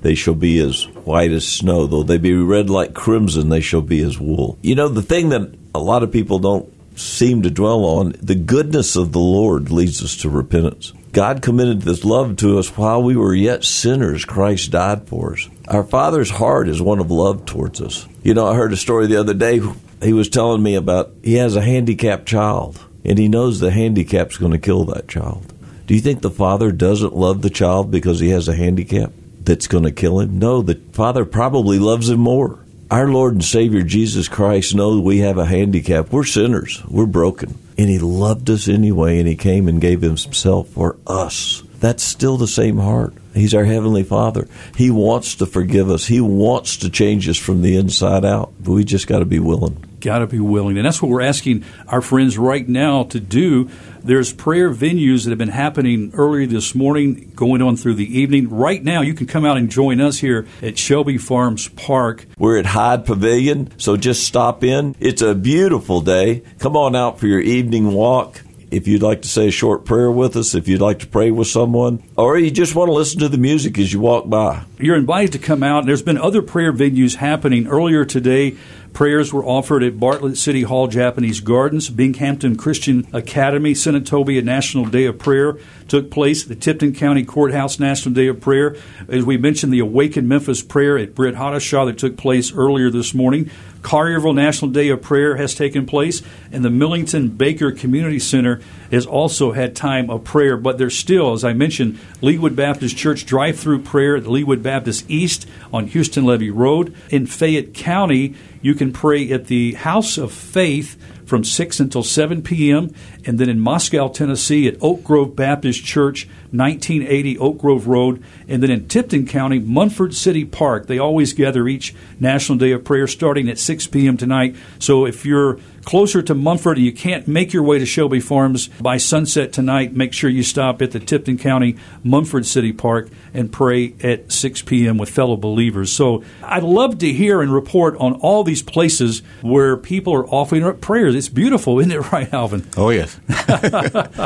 they 0.03 0.15
shall 0.15 0.35
be 0.35 0.59
as 0.59 0.85
white 1.07 1.33
as 1.33 1.49
snow. 1.49 1.87
Though 1.87 2.03
they 2.03 2.19
be 2.19 2.35
red 2.35 2.69
like 2.69 2.93
crimson, 2.93 3.49
they 3.49 3.63
shall 3.63 3.81
be 3.81 4.03
as 4.03 4.21
wool. 4.21 4.59
You 4.61 4.75
know, 4.75 4.89
the 4.89 5.01
thing 5.01 5.31
that 5.31 5.55
a 5.75 5.79
lot 5.79 6.03
of 6.03 6.13
people 6.13 6.39
don't 6.39 6.71
seem 6.97 7.43
to 7.43 7.51
dwell 7.51 7.85
on, 7.85 8.15
the 8.21 8.35
goodness 8.35 8.97
of 8.97 9.13
the 9.13 9.21
Lord 9.21 9.71
leads 9.71 10.03
us 10.03 10.17
to 10.19 10.31
repentance. 10.31 10.93
God 11.13 11.41
committed 11.43 11.83
this 11.83 12.05
love 12.05 12.37
to 12.39 12.59
us 12.59 12.77
while 12.77 13.03
we 13.03 13.17
were 13.17 13.35
yet 13.35 13.65
sinners. 13.65 14.25
Christ 14.25 14.71
died 14.73 15.09
for 15.09 15.35
us. 15.35 15.49
Our 15.69 15.85
Father's 15.85 16.31
heart 16.31 16.69
is 16.69 16.83
one 16.83 16.99
of 16.99 17.11
love 17.11 17.47
towards 17.47 17.81
us. 17.81 18.07
You 18.23 18.35
know, 18.35 18.47
I 18.47 18.55
heard 18.55 18.73
a 18.73 18.77
story 18.77 19.07
the 19.07 19.21
other 19.21 19.35
day. 19.35 19.61
He 20.03 20.13
was 20.13 20.29
telling 20.29 20.63
me 20.63 20.75
about 20.75 21.13
he 21.23 21.35
has 21.35 21.57
a 21.57 21.63
handicapped 21.63 22.27
child, 22.27 22.85
and 23.05 23.19
he 23.19 23.29
knows 23.29 23.61
the 23.61 23.71
handicap's 23.71 24.37
going 24.37 24.53
to 24.53 24.59
kill 24.59 24.85
that 24.87 25.09
child. 25.09 25.53
Do 25.87 25.95
you 25.95 26.01
think 26.01 26.21
the 26.21 26.31
father 26.31 26.73
doesn't 26.73 27.17
love 27.17 27.43
the 27.43 27.51
child 27.51 27.91
because 27.91 28.21
he 28.21 28.31
has 28.31 28.49
a 28.49 28.57
handicap 28.57 29.13
that's 29.43 29.69
going 29.69 29.85
to 29.85 29.93
kill 29.93 30.21
him? 30.21 30.39
No, 30.39 30.61
the 30.61 30.75
father 30.93 31.25
probably 31.25 31.79
loves 31.79 32.11
him 32.11 32.21
more. 32.21 32.59
Our 32.89 33.09
Lord 33.09 33.33
and 33.35 33.45
Savior 33.45 33.83
Jesus 33.83 34.29
Christ 34.29 34.73
knows 34.77 35.01
we 35.01 35.19
have 35.19 35.39
a 35.39 35.45
handicap. 35.45 36.13
We're 36.13 36.23
sinners. 36.23 36.85
We're 36.87 37.07
broken. 37.07 37.59
And 37.77 37.91
He 37.91 37.99
loved 37.99 38.49
us 38.49 38.69
anyway, 38.69 39.19
and 39.19 39.27
He 39.27 39.35
came 39.35 39.67
and 39.67 39.81
gave 39.81 40.03
Himself 40.03 40.69
for 40.69 40.97
us. 41.05 41.65
That's 41.81 42.05
still 42.05 42.37
the 42.37 42.47
same 42.47 42.79
heart. 42.79 43.13
He's 43.35 43.55
our 43.55 43.65
Heavenly 43.65 44.05
Father. 44.05 44.47
He 44.77 44.93
wants 44.93 45.35
to 45.37 45.47
forgive 45.47 45.91
us. 45.91 46.07
He 46.07 46.21
wants 46.21 46.77
to 46.79 46.89
change 46.89 47.29
us 47.29 47.37
from 47.37 47.63
the 47.63 47.77
inside 47.77 48.25
out. 48.25 48.53
But 48.61 48.73
we 48.73 48.85
just 48.85 49.09
got 49.09 49.19
to 49.19 49.25
be 49.25 49.41
willing. 49.41 49.86
Got 50.07 50.21
to 50.21 50.29
be 50.29 50.39
willing. 50.39 50.77
And 50.77 50.87
that's 50.87 51.03
what 51.03 51.11
we're 51.11 51.21
asking 51.21 51.65
our 51.89 52.01
friends 52.01 52.39
right 52.39 52.69
now 52.69 53.03
to 53.07 53.19
do. 53.19 53.69
There's 54.05 54.33
prayer 54.33 54.71
venues 54.71 55.25
that 55.25 55.31
have 55.31 55.39
been 55.39 55.49
happening 55.49 56.13
earlier 56.15 56.47
this 56.47 56.77
morning, 56.77 57.33
going 57.35 57.61
on 57.61 57.77
through 57.77 57.95
the 57.95 58.21
evening. 58.21 58.49
Right 58.49 58.85
now, 58.85 59.01
you 59.01 59.15
can 59.15 59.27
come 59.27 59.45
out 59.45 59.57
and 59.57 59.69
join 59.69 60.01
us 60.01 60.19
here 60.19 60.47
at 60.63 60.79
Shelby 60.79 61.19
Farms 61.19 61.67
Park. 61.67 62.25
We're 62.39 62.57
at 62.57 62.67
Hyde 62.67 63.05
Pavilion, 63.05 63.77
so 63.81 63.97
just 63.97 64.23
stop 64.23 64.63
in. 64.63 64.95
It's 65.01 65.23
a 65.23 65.35
beautiful 65.35 66.01
day. 66.03 66.45
Come 66.61 66.77
on 66.77 66.95
out 66.95 67.19
for 67.19 67.27
your 67.27 67.41
evening 67.41 67.93
walk 67.93 68.43
if 68.71 68.87
you'd 68.87 69.03
like 69.03 69.23
to 69.23 69.29
say 69.29 69.49
a 69.49 69.51
short 69.51 69.85
prayer 69.85 70.11
with 70.11 70.37
us, 70.37 70.55
if 70.55 70.69
you'd 70.69 70.81
like 70.81 70.99
to 71.01 71.07
pray 71.07 71.31
with 71.31 71.47
someone, 71.47 72.03
or 72.17 72.39
you 72.39 72.51
just 72.51 72.75
want 72.75 72.89
to 72.89 72.93
listen 72.93 73.21
to 73.21 73.29
the 73.29 73.39
music 73.39 73.79
as 73.79 73.93
you 73.93 74.01
walk 74.01 74.29
by. 74.29 74.65
You're 74.79 74.97
invited 74.97 75.33
to 75.33 75.39
come 75.39 75.63
out. 75.63 75.87
There's 75.87 76.03
been 76.03 76.19
other 76.19 76.43
prayer 76.43 76.73
venues 76.73 77.17
happening 77.17 77.67
earlier 77.67 78.05
today. 78.05 78.57
Prayers 78.97 79.31
were 79.31 79.45
offered 79.45 79.83
at 79.83 80.01
Bartlett 80.01 80.39
City 80.39 80.63
Hall 80.63 80.87
Japanese 80.87 81.41
Gardens, 81.41 81.91
Binghampton 81.91 82.57
Christian 82.57 83.07
Academy, 83.13 83.75
Senatobia 83.75 84.43
National 84.43 84.87
Day 84.87 85.05
of 85.05 85.19
Prayer 85.19 85.59
took 85.87 86.11
place 86.11 86.45
the 86.45 86.55
Tipton 86.55 86.95
County 86.95 87.23
Courthouse 87.23 87.79
National 87.79 88.15
Day 88.15 88.27
of 88.27 88.41
Prayer. 88.41 88.75
As 89.07 89.25
we 89.25 89.37
mentioned, 89.37 89.73
the 89.73 89.81
Awaken 89.81 90.27
Memphis 90.27 90.63
Prayer 90.63 90.97
at 90.97 91.15
Brit 91.15 91.35
Hadashah 91.35 91.87
that 91.87 91.99
took 91.99 92.17
place 92.17 92.55
earlier 92.55 92.91
this 92.91 93.13
morning. 93.13 93.51
Collierville 93.87 94.35
National 94.35 94.73
Day 94.73 94.89
of 94.89 95.01
Prayer 95.01 95.37
has 95.37 95.55
taken 95.55 95.87
place, 95.87 96.21
and 96.51 96.65
the 96.65 96.71
Millington 96.71 97.29
Baker 97.29 97.71
Community 97.71 98.19
Center 98.19 98.61
has 98.91 99.07
also 99.07 99.53
had 99.53 99.77
time 99.77 100.11
of 100.11 100.25
prayer. 100.25 100.57
But 100.57 100.77
there's 100.77 100.99
still, 100.99 101.35
as 101.35 101.45
I 101.45 101.53
mentioned, 101.53 102.01
Leewood 102.21 102.57
Baptist 102.57 102.97
Church 102.97 103.25
drive 103.25 103.61
through 103.61 103.83
prayer 103.83 104.17
at 104.17 104.25
the 104.25 104.31
Leawood 104.31 104.61
Baptist 104.61 105.09
East 105.09 105.47
on 105.73 105.87
Houston 105.87 106.25
Levee 106.25 106.51
Road. 106.51 106.97
In 107.11 107.27
Fayette 107.27 107.75
County, 107.75 108.35
you 108.61 108.75
can 108.75 108.93
pray 108.93 109.31
at 109.31 109.47
the 109.47 109.75
House 109.75 110.19
of 110.19 110.33
Faith 110.33 111.01
from 111.27 111.45
6 111.45 111.81
until 111.81 112.03
7 112.03 112.43
p.m. 112.43 112.95
And 113.27 113.39
then 113.39 113.51
in 113.51 113.61
Moscow, 113.61 114.09
Tennessee 114.09 114.67
at 114.67 114.77
Oak 114.81 115.05
Grove 115.05 115.37
Baptist 115.37 115.85
Church, 115.85 116.27
1980 116.53 117.39
Oak 117.39 117.59
Grove 117.59 117.87
Road. 117.87 118.23
And 118.49 118.63
then 118.63 118.71
in 118.71 118.89
Tipton 118.89 119.27
County, 119.27 119.59
Munford 119.59 120.15
City 120.15 120.45
Park. 120.45 120.87
They 120.87 120.99
always 120.99 121.33
gather 121.33 121.69
each 121.69 121.95
National 122.19 122.57
Day 122.57 122.73
of 122.73 122.85
Prayer 122.85 123.07
starting 123.07 123.49
at 123.49 123.59
6 123.59 123.89
p.m. 123.89 124.17
tonight. 124.17 124.57
So 124.79 125.05
if 125.05 125.27
you're 125.27 125.59
closer 125.87 126.21
to 126.21 126.35
Munford, 126.35 126.77
and 126.77 126.85
you 126.85 126.93
can't 126.93 127.27
make 127.27 127.53
your 127.53 127.63
way 127.63 127.79
to 127.79 127.87
Shelby 127.87 128.21
Farms 128.21 128.67
by 128.81 128.99
sunset 128.99 129.53
tonight, 129.53 129.95
make 129.95 130.13
sure 130.13 130.29
you 130.29 130.43
stop 130.43 130.83
at 130.83 130.91
the 130.91 130.99
Tipton 130.99 131.39
County 131.39 131.77
Munford 132.03 132.45
City 132.45 132.73
Park 132.73 133.09
and 133.33 133.51
pray 133.51 133.95
at 134.03 134.31
6 134.31 134.63
p.m. 134.63 134.99
with 134.99 135.09
fellow 135.09 135.37
believers. 135.37 135.93
So 135.93 136.25
I'd 136.43 136.65
love 136.65 136.99
to 136.99 137.13
hear 137.13 137.41
and 137.41 137.55
report 137.55 137.97
on 137.99 138.15
all 138.15 138.43
these 138.43 138.63
places 138.63 139.23
where 139.43 139.77
people 139.77 140.13
are 140.13 140.27
offering 140.27 140.65
up 140.65 140.81
prayers. 140.81 141.15
It's 141.15 141.29
beautiful, 141.29 141.79
isn't 141.79 141.93
it, 141.93 142.01
right, 142.13 142.33
Alvin? 142.35 142.67
Oh, 142.77 142.91
yes. 142.91 143.19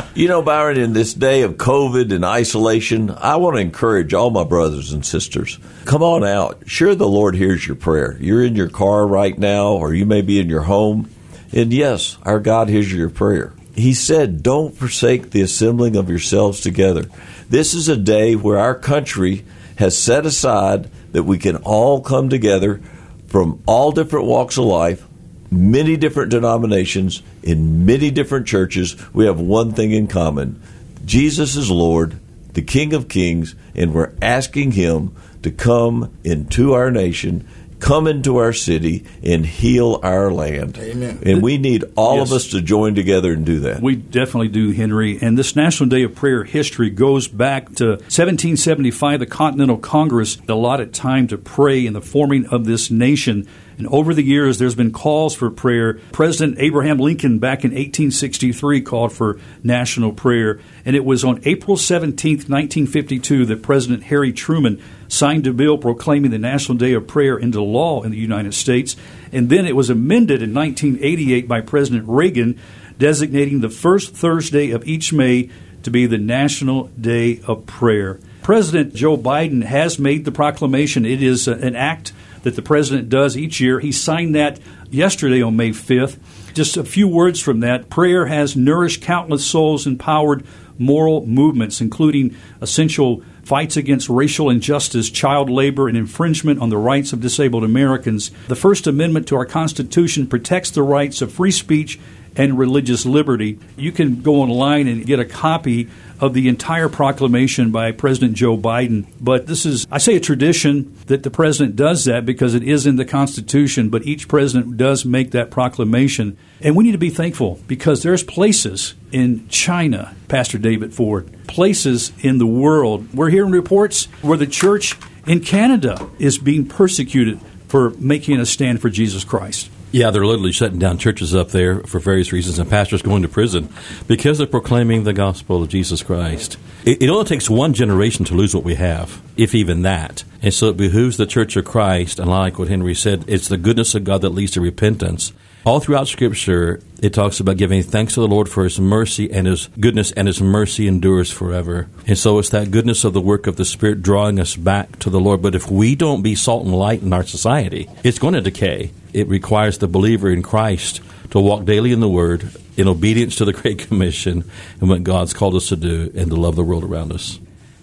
you 0.15 0.27
know, 0.27 0.41
Byron, 0.41 0.77
in 0.77 0.93
this 0.93 1.13
day 1.13 1.43
of 1.43 1.53
COVID 1.53 2.11
and 2.11 2.25
isolation, 2.25 3.11
I 3.11 3.35
want 3.35 3.55
to 3.55 3.61
encourage 3.61 4.15
all 4.15 4.31
my 4.31 4.43
brothers 4.43 4.91
and 4.91 5.05
sisters 5.05 5.59
come 5.85 6.01
on 6.01 6.23
out. 6.23 6.63
Sure, 6.65 6.95
the 6.95 7.07
Lord 7.07 7.35
hears 7.35 7.67
your 7.67 7.75
prayer. 7.75 8.17
You're 8.19 8.43
in 8.43 8.55
your 8.55 8.69
car 8.69 9.05
right 9.05 9.37
now, 9.37 9.73
or 9.73 9.93
you 9.93 10.07
may 10.07 10.21
be 10.21 10.39
in 10.39 10.49
your 10.49 10.61
home. 10.61 11.07
And 11.53 11.73
yes, 11.73 12.17
our 12.23 12.39
God 12.39 12.69
hears 12.69 12.91
your 12.91 13.09
prayer. 13.09 13.53
He 13.75 13.93
said, 13.93 14.43
Don't 14.43 14.75
forsake 14.75 15.31
the 15.31 15.41
assembling 15.41 15.95
of 15.95 16.09
yourselves 16.09 16.61
together. 16.61 17.05
This 17.49 17.73
is 17.73 17.87
a 17.87 17.97
day 17.97 18.35
where 18.35 18.57
our 18.57 18.75
country 18.75 19.45
has 19.77 19.97
set 19.97 20.25
aside 20.25 20.89
that 21.11 21.23
we 21.23 21.37
can 21.37 21.57
all 21.57 22.01
come 22.01 22.29
together 22.29 22.81
from 23.27 23.61
all 23.65 23.91
different 23.91 24.25
walks 24.25 24.57
of 24.57 24.65
life, 24.65 25.05
many 25.49 25.97
different 25.97 26.31
denominations, 26.31 27.21
in 27.43 27.85
many 27.85 28.11
different 28.11 28.47
churches. 28.47 28.95
We 29.13 29.25
have 29.25 29.39
one 29.39 29.71
thing 29.73 29.91
in 29.91 30.07
common 30.07 30.61
Jesus 31.05 31.55
is 31.55 31.71
Lord, 31.71 32.19
the 32.53 32.61
King 32.61 32.93
of 32.93 33.09
Kings, 33.09 33.55
and 33.73 33.93
we're 33.93 34.13
asking 34.21 34.71
Him 34.71 35.15
to 35.41 35.51
come 35.51 36.15
into 36.23 36.73
our 36.73 36.91
nation 36.91 37.47
come 37.81 38.07
into 38.07 38.37
our 38.37 38.53
city 38.53 39.03
and 39.23 39.45
heal 39.45 39.99
our 40.03 40.31
land. 40.31 40.77
Amen. 40.79 41.19
And 41.23 41.41
we 41.41 41.57
need 41.57 41.83
all 41.97 42.17
Yes. 42.17 42.29
of 42.31 42.35
us 42.37 42.47
to 42.51 42.61
join 42.61 42.95
together 42.95 43.33
and 43.33 43.43
do 43.43 43.59
that. 43.59 43.81
We 43.81 43.95
definitely 43.95 44.47
do, 44.49 44.71
Henry. 44.71 45.17
And 45.21 45.37
this 45.37 45.55
National 45.55 45.89
Day 45.89 46.03
of 46.03 46.15
Prayer 46.15 46.43
history 46.45 46.89
goes 46.89 47.27
back 47.27 47.75
to 47.75 47.97
1775. 48.07 49.19
The 49.19 49.25
Continental 49.25 49.77
Congress 49.77 50.37
allotted 50.47 50.93
time 50.93 51.27
to 51.27 51.37
pray 51.37 51.85
in 51.85 51.93
the 51.93 52.01
forming 52.01 52.45
of 52.45 52.65
this 52.65 52.89
nation. 52.89 53.47
And 53.81 53.89
over 53.91 54.13
the 54.13 54.21
years, 54.21 54.59
there's 54.59 54.75
been 54.75 54.91
calls 54.91 55.33
for 55.33 55.49
prayer. 55.49 55.95
President 56.11 56.59
Abraham 56.59 56.99
Lincoln, 56.99 57.39
back 57.39 57.63
in 57.63 57.71
1863, 57.71 58.79
called 58.81 59.11
for 59.11 59.39
national 59.63 60.13
prayer. 60.13 60.59
And 60.85 60.95
it 60.95 61.03
was 61.03 61.23
on 61.23 61.41
April 61.45 61.75
17, 61.77 62.31
1952, 62.31 63.47
that 63.47 63.63
President 63.63 64.03
Harry 64.03 64.31
Truman 64.33 64.79
signed 65.07 65.47
a 65.47 65.51
bill 65.51 65.79
proclaiming 65.79 66.29
the 66.29 66.37
National 66.37 66.77
Day 66.77 66.93
of 66.93 67.07
Prayer 67.07 67.39
into 67.39 67.59
law 67.59 68.03
in 68.03 68.11
the 68.11 68.19
United 68.19 68.53
States. 68.53 68.95
And 69.31 69.49
then 69.49 69.65
it 69.65 69.75
was 69.75 69.89
amended 69.89 70.43
in 70.43 70.53
1988 70.53 71.47
by 71.47 71.61
President 71.61 72.07
Reagan, 72.07 72.59
designating 72.99 73.61
the 73.61 73.69
first 73.71 74.13
Thursday 74.13 74.69
of 74.69 74.87
each 74.87 75.11
May 75.11 75.49
to 75.81 75.89
be 75.89 76.05
the 76.05 76.19
National 76.19 76.89
Day 76.89 77.41
of 77.47 77.65
Prayer. 77.65 78.19
President 78.43 78.93
Joe 78.93 79.17
Biden 79.17 79.63
has 79.63 79.97
made 79.97 80.25
the 80.25 80.31
proclamation. 80.31 81.03
It 81.03 81.23
is 81.23 81.47
uh, 81.47 81.53
an 81.53 81.75
act 81.75 82.13
that 82.43 82.55
the 82.55 82.61
president 82.61 83.09
does 83.09 83.37
each 83.37 83.59
year. 83.59 83.79
He 83.79 83.91
signed 83.91 84.35
that 84.35 84.59
yesterday 84.89 85.41
on 85.41 85.55
May 85.55 85.69
5th. 85.69 86.17
Just 86.53 86.77
a 86.77 86.83
few 86.83 87.07
words 87.07 87.39
from 87.39 87.61
that. 87.61 87.89
Prayer 87.89 88.25
has 88.25 88.55
nourished 88.55 89.01
countless 89.01 89.45
souls, 89.45 89.87
empowered 89.87 90.45
moral 90.77 91.25
movements, 91.25 91.79
including 91.79 92.35
essential 92.59 93.23
fights 93.43 93.77
against 93.77 94.09
racial 94.09 94.49
injustice, 94.49 95.09
child 95.09 95.49
labor, 95.49 95.87
and 95.87 95.97
infringement 95.97 96.59
on 96.59 96.69
the 96.69 96.77
rights 96.77 97.13
of 97.13 97.21
disabled 97.21 97.63
Americans. 97.63 98.31
The 98.47 98.55
First 98.55 98.87
Amendment 98.87 99.27
to 99.27 99.35
our 99.35 99.45
Constitution 99.45 100.27
protects 100.27 100.71
the 100.71 100.83
rights 100.83 101.21
of 101.21 101.31
free 101.31 101.51
speech 101.51 101.99
and 102.35 102.57
religious 102.57 103.05
liberty. 103.05 103.59
You 103.75 103.91
can 103.91 104.21
go 104.21 104.35
online 104.35 104.87
and 104.87 105.05
get 105.05 105.19
a 105.19 105.25
copy 105.25 105.89
of 106.21 106.35
the 106.35 106.47
entire 106.47 106.87
proclamation 106.87 107.71
by 107.71 107.91
President 107.91 108.35
Joe 108.35 108.55
Biden. 108.55 109.07
But 109.19 109.47
this 109.47 109.65
is, 109.65 109.87
I 109.91 109.97
say, 109.97 110.15
a 110.15 110.19
tradition 110.19 110.95
that 111.07 111.23
the 111.23 111.31
president 111.31 111.75
does 111.75 112.05
that 112.05 112.25
because 112.25 112.53
it 112.53 112.63
is 112.63 112.85
in 112.85 112.95
the 112.95 113.05
Constitution, 113.05 113.89
but 113.89 114.05
each 114.05 114.27
president 114.27 114.77
does 114.77 115.03
make 115.03 115.31
that 115.31 115.49
proclamation. 115.49 116.37
And 116.61 116.75
we 116.75 116.83
need 116.83 116.91
to 116.91 116.99
be 116.99 117.09
thankful 117.09 117.59
because 117.67 118.03
there's 118.03 118.23
places 118.23 118.93
in 119.11 119.47
China, 119.49 120.15
Pastor 120.27 120.59
David 120.59 120.93
Ford, 120.93 121.27
places 121.47 122.13
in 122.21 122.37
the 122.37 122.45
world. 122.45 123.11
We're 123.15 123.31
hearing 123.31 123.51
reports 123.51 124.05
where 124.21 124.37
the 124.37 124.47
church 124.47 124.95
in 125.25 125.39
Canada 125.39 126.07
is 126.19 126.37
being 126.37 126.67
persecuted 126.67 127.39
for 127.67 127.91
making 127.91 128.39
a 128.39 128.45
stand 128.45 128.79
for 128.79 128.89
Jesus 128.89 129.23
Christ. 129.23 129.71
Yeah, 129.91 130.09
they're 130.11 130.25
literally 130.25 130.53
shutting 130.53 130.79
down 130.79 130.97
churches 130.97 131.35
up 131.35 131.49
there 131.49 131.81
for 131.81 131.99
various 131.99 132.31
reasons, 132.31 132.59
and 132.59 132.69
pastors 132.69 133.01
going 133.01 133.23
to 133.23 133.27
prison 133.27 133.67
because 134.07 134.37
they're 134.37 134.47
proclaiming 134.47 135.03
the 135.03 135.11
gospel 135.11 135.61
of 135.61 135.69
Jesus 135.69 136.01
Christ. 136.01 136.57
It, 136.85 137.01
it, 137.03 137.09
only 137.09 137.25
takes 137.25 137.49
one 137.49 137.73
generation 137.73 138.23
to 138.25 138.33
lose 138.33 138.55
what 138.55 138.63
we 138.63 138.75
have, 138.75 139.21
if 139.35 139.53
even 139.53 139.81
that. 139.81 140.23
And 140.41 140.53
so 140.53 140.69
it 140.69 140.77
behooves 140.77 141.17
the 141.17 141.25
Church 141.25 141.57
of 141.57 141.65
Christ, 141.65 142.19
and 142.19 142.29
like 142.29 142.57
what 142.57 142.69
Henry 142.69 142.95
said, 142.95 143.25
it's 143.27 143.49
the 143.49 143.57
goodness 143.57 143.93
of 143.93 144.05
God 144.05 144.21
that 144.21 144.29
leads 144.29 144.53
to 144.53 144.61
repentance. 144.61 145.33
All 145.63 145.79
throughout 145.79 146.07
Scripture, 146.07 146.81
it 147.03 147.13
talks 147.13 147.39
about 147.39 147.57
giving 147.57 147.83
thanks 147.83 148.15
to 148.15 148.19
the 148.19 148.27
Lord 148.27 148.49
for 148.49 148.63
His 148.63 148.79
mercy 148.79 149.31
and 149.31 149.45
His 149.45 149.67
goodness, 149.79 150.11
and 150.11 150.27
His 150.27 150.41
mercy 150.41 150.87
endures 150.87 151.29
forever. 151.29 151.87
And 152.07 152.17
so 152.17 152.39
it's 152.39 152.49
that 152.49 152.71
goodness 152.71 153.03
of 153.03 153.13
the 153.13 153.21
work 153.21 153.45
of 153.45 153.57
the 153.57 153.65
Spirit 153.65 154.01
drawing 154.01 154.39
us 154.39 154.55
back 154.55 154.97
to 154.99 155.11
the 155.11 155.19
Lord. 155.19 155.43
But 155.43 155.53
if 155.53 155.69
we 155.69 155.93
don't 155.93 156.23
be 156.23 156.33
salt 156.33 156.65
and 156.65 156.73
light 156.73 157.03
in 157.03 157.13
our 157.13 157.21
society, 157.21 157.87
it's 158.03 158.17
going 158.17 158.33
to 158.33 158.41
decay. 158.41 158.91
It 159.13 159.27
requires 159.27 159.77
the 159.77 159.87
believer 159.87 160.31
in 160.31 160.41
Christ 160.41 160.99
to 161.29 161.39
walk 161.39 161.65
daily 161.65 161.91
in 161.91 161.99
the 161.99 162.09
Word, 162.09 162.49
in 162.75 162.87
obedience 162.87 163.35
to 163.35 163.45
the 163.45 163.53
Great 163.61 163.87
Commission, 163.87 164.49
and 164.79 164.89
what 164.89 165.03
God's 165.03 165.35
called 165.35 165.53
us 165.53 165.69
to 165.69 165.75
do, 165.75 166.11
and 166.15 166.31
to 166.31 166.35
love 166.35 166.55
the 166.55 166.63
world 166.63 166.83
around 166.83 167.11
us. 167.11 167.39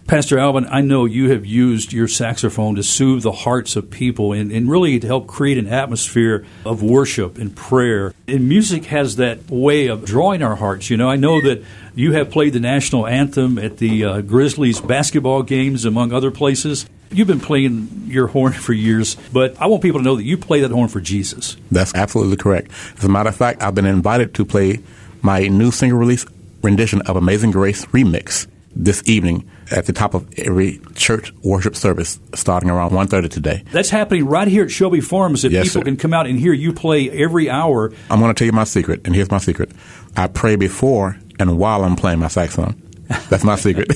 Pastor 0.09 0.39
Alvin, 0.39 0.67
I 0.71 0.81
know 0.81 1.05
you 1.05 1.33
have 1.33 1.45
used 1.45 1.93
your 1.93 2.09
saxophone 2.09 2.77
to 2.77 2.83
soothe 2.83 3.25
the 3.25 3.31
hearts 3.31 3.77
of 3.77 3.91
people 3.91 4.33
and, 4.33 4.51
and, 4.51 4.71
really 4.71 4.99
to 4.99 5.07
help 5.07 5.27
create 5.27 5.59
an 5.59 5.67
atmosphere 5.67 6.47
of 6.65 6.83
worship 6.83 7.37
and 7.37 7.55
prayer. 7.55 8.15
And 8.27 8.49
music 8.49 8.87
has 8.87 9.17
that 9.17 9.51
way 9.51 9.89
of 9.89 10.07
drawing 10.07 10.43
our 10.43 10.57
hearts. 10.57 10.89
You 10.89 10.97
know, 10.97 11.11
I 11.11 11.17
know 11.17 11.43
that 11.43 11.63
you 11.95 12.13
have 12.13 12.31
played 12.31 12.55
the 12.55 12.59
national 12.61 13.07
anthem 13.07 13.59
at 13.59 13.77
the 13.77 14.03
uh, 14.03 14.21
Grizzlies 14.23 14.81
basketball 14.81 15.43
games, 15.43 15.85
among 15.85 16.15
other 16.15 16.31
places. 16.31 16.89
You've 17.11 17.29
been 17.29 17.39
playing 17.39 18.05
your 18.07 18.29
horn 18.29 18.53
for 18.55 18.73
years, 18.73 19.15
but 19.31 19.61
I 19.61 19.67
want 19.67 19.83
people 19.83 20.01
to 20.01 20.05
know 20.05 20.17
that 20.17 20.25
you 20.25 20.39
play 20.39 20.63
that 20.63 20.71
horn 20.71 20.89
for 20.89 21.03
Jesus. 21.03 21.59
That's 21.71 21.95
absolutely 21.95 22.39
correct. 22.39 22.71
As 22.97 23.05
a 23.05 23.11
matter 23.11 23.29
of 23.29 23.37
fact, 23.37 23.63
I've 23.63 23.75
been 23.75 23.85
invited 23.85 24.33
to 24.37 24.47
play 24.47 24.81
my 25.21 25.49
new 25.49 25.71
single 25.71 25.99
release 25.99 26.25
rendition 26.63 27.03
of 27.03 27.17
Amazing 27.17 27.51
Grace 27.51 27.85
Remix 27.87 28.47
this 28.79 29.03
evening 29.07 29.51
at 29.71 29.87
the 29.87 29.93
top 29.93 30.15
of 30.15 30.27
every 30.39 30.81
church 30.95 31.35
worship 31.43 31.75
service 31.75 32.19
starting 32.35 32.71
around 32.71 32.93
1.30 32.93 33.29
today. 33.29 33.65
That's 33.73 33.91
happening 33.91 34.25
right 34.25 34.49
here 34.49 34.65
at 34.65 34.71
Shelby 34.71 35.01
Farms 35.01 35.43
that 35.43 35.51
yes, 35.51 35.67
people 35.67 35.81
sir. 35.81 35.85
can 35.85 35.97
come 35.97 36.15
out 36.15 36.27
and 36.27 36.39
hear 36.39 36.53
you 36.53 36.73
play 36.73 37.11
every 37.11 37.51
hour. 37.51 37.93
I'm 38.09 38.21
going 38.21 38.33
to 38.33 38.39
tell 38.39 38.47
you 38.47 38.53
my 38.53 38.65
secret, 38.65 39.03
and 39.05 39.15
here's 39.15 39.31
my 39.31 39.39
secret. 39.39 39.73
I 40.17 40.29
pray 40.29 40.57
before 40.57 41.19
and 41.39 41.59
while 41.59 41.85
I'm 41.85 41.97
playing 41.97 42.21
my 42.21 42.29
saxophone. 42.29 42.83
That's 43.31 43.43
my 43.43 43.57
secret. 43.57 43.91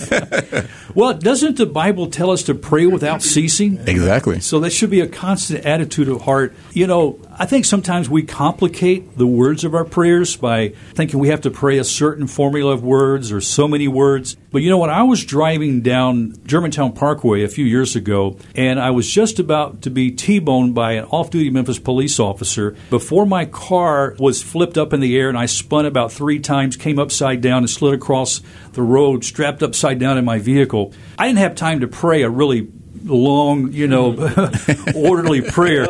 well, 0.94 1.12
doesn't 1.12 1.58
the 1.58 1.66
Bible 1.66 2.08
tell 2.08 2.30
us 2.30 2.44
to 2.44 2.54
pray 2.54 2.86
without 2.86 3.22
ceasing? 3.22 3.78
Exactly. 3.86 4.40
So 4.40 4.60
that 4.60 4.70
should 4.70 4.88
be 4.90 5.00
a 5.00 5.06
constant 5.06 5.66
attitude 5.66 6.08
of 6.08 6.22
heart. 6.22 6.54
You 6.72 6.86
know, 6.86 7.18
I 7.38 7.46
think 7.46 7.64
sometimes 7.64 8.10
we 8.10 8.22
complicate 8.22 9.16
the 9.16 9.26
words 9.26 9.64
of 9.64 9.74
our 9.74 9.84
prayers 9.84 10.36
by 10.36 10.68
thinking 10.94 11.18
we 11.18 11.28
have 11.28 11.40
to 11.42 11.50
pray 11.50 11.78
a 11.78 11.84
certain 11.84 12.26
formula 12.26 12.72
of 12.72 12.82
words 12.82 13.32
or 13.32 13.40
so 13.40 13.66
many 13.66 13.88
words. 13.88 14.36
But 14.50 14.62
you 14.62 14.68
know, 14.68 14.78
when 14.78 14.90
I 14.90 15.02
was 15.04 15.24
driving 15.24 15.80
down 15.80 16.34
Germantown 16.44 16.92
Parkway 16.92 17.42
a 17.42 17.48
few 17.48 17.64
years 17.64 17.96
ago, 17.96 18.36
and 18.54 18.78
I 18.78 18.90
was 18.90 19.10
just 19.10 19.38
about 19.38 19.82
to 19.82 19.90
be 19.90 20.10
T 20.10 20.40
boned 20.40 20.74
by 20.74 20.92
an 20.92 21.04
off 21.06 21.30
duty 21.30 21.50
Memphis 21.50 21.78
police 21.78 22.20
officer, 22.20 22.76
before 22.90 23.24
my 23.24 23.46
car 23.46 24.14
was 24.18 24.42
flipped 24.42 24.76
up 24.76 24.92
in 24.92 25.00
the 25.00 25.16
air 25.16 25.28
and 25.28 25.38
I 25.38 25.46
spun 25.46 25.86
about 25.86 26.12
three 26.12 26.38
times, 26.38 26.76
came 26.76 26.98
upside 26.98 27.40
down, 27.40 27.58
and 27.58 27.70
slid 27.70 27.94
across 27.94 28.40
the 28.72 28.82
road 28.82 29.24
strapped 29.24 29.62
upside 29.62 29.98
down 29.98 30.18
in 30.18 30.24
my 30.24 30.38
vehicle. 30.38 30.92
I 31.18 31.26
didn't 31.26 31.38
have 31.38 31.54
time 31.54 31.80
to 31.80 31.88
pray 31.88 32.22
a 32.22 32.30
really 32.30 32.68
long, 33.04 33.72
you 33.72 33.86
know, 33.86 34.14
orderly 34.94 35.42
prayer. 35.42 35.86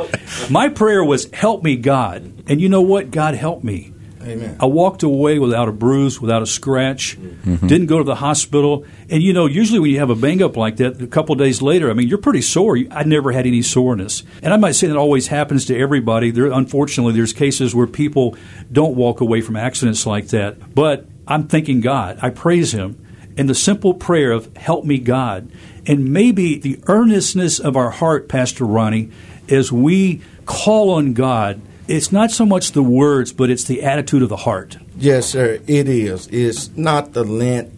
My 0.51 0.69
prayer 0.69 1.05
was, 1.05 1.31
Help 1.33 1.63
me, 1.63 1.77
God. 1.77 2.33
And 2.49 2.61
you 2.61 2.69
know 2.69 2.83
what? 2.83 3.11
God 3.11 3.35
helped 3.35 3.65
me. 3.65 3.93
Amen. 4.27 4.57
I 4.61 4.67
walked 4.67 5.03
away 5.03 5.39
without 5.39 5.69
a 5.69 5.73
bruise, 5.73 6.21
without 6.21 6.43
a 6.43 6.47
scratch, 6.47 7.19
mm-hmm. 7.19 7.67
didn't 7.67 7.87
go 7.87 7.99
to 7.99 8.05
the 8.05 8.15
hospital. 8.15 8.85
And 9.11 9.23
you 9.23 9.33
know, 9.33 9.47
usually 9.47 9.81
when 9.81 9.91
you 9.91 9.99
have 9.99 10.11
a 10.11 10.15
bang 10.15 10.43
up 10.43 10.57
like 10.57 10.77
that, 10.77 11.01
a 11.03 11.07
couple 11.07 11.35
days 11.35 11.61
later, 11.63 11.91
I 11.91 11.95
mean, 11.95 12.09
you're 12.09 12.19
pretty 12.19 12.43
sore. 12.43 12.79
I 12.91 13.03
never 13.05 13.33
had 13.33 13.47
any 13.47 13.63
soreness. 13.63 14.23
And 14.43 14.53
I 14.53 14.57
might 14.57 14.73
say 14.73 14.87
that 14.87 14.97
always 14.97 15.27
happens 15.27 15.65
to 15.67 15.79
everybody. 15.79 16.31
There, 16.31 16.47
unfortunately, 16.47 17.15
there's 17.15 17.33
cases 17.33 17.75
where 17.75 17.87
people 17.87 18.37
don't 18.71 18.95
walk 18.95 19.21
away 19.21 19.41
from 19.41 19.57
accidents 19.57 20.07
like 20.07 20.29
that. 20.29 20.75
But 20.75 21.07
I'm 21.27 21.49
thanking 21.49 21.81
God. 21.81 22.19
I 22.23 22.31
praise 22.31 22.73
Him. 22.73 22.99
And 23.37 23.49
the 23.49 23.55
simple 23.55 23.95
prayer 23.95 24.31
of, 24.31 24.55
Help 24.57 24.85
me, 24.85 24.99
God. 24.99 25.51
And 25.87 26.13
maybe 26.13 26.59
the 26.59 26.79
earnestness 26.87 27.59
of 27.59 27.77
our 27.77 27.91
heart, 27.91 28.29
Pastor 28.29 28.65
Ronnie, 28.65 29.11
as 29.49 29.73
we 29.73 30.23
call 30.47 30.91
on 30.91 31.13
God 31.13 31.61
it's 31.89 32.13
not 32.13 32.31
so 32.31 32.47
much 32.47 32.73
the 32.73 32.83
words, 32.83 33.33
but 33.33 33.51
it's 33.51 33.65
the 33.65 33.83
attitude 33.83 34.23
of 34.23 34.29
the 34.29 34.37
heart. 34.37 34.79
Yes, 34.97 35.27
sir, 35.31 35.59
it 35.67 35.89
is. 35.89 36.29
It's 36.29 36.75
not 36.77 37.13
the 37.13 37.25
length 37.25 37.77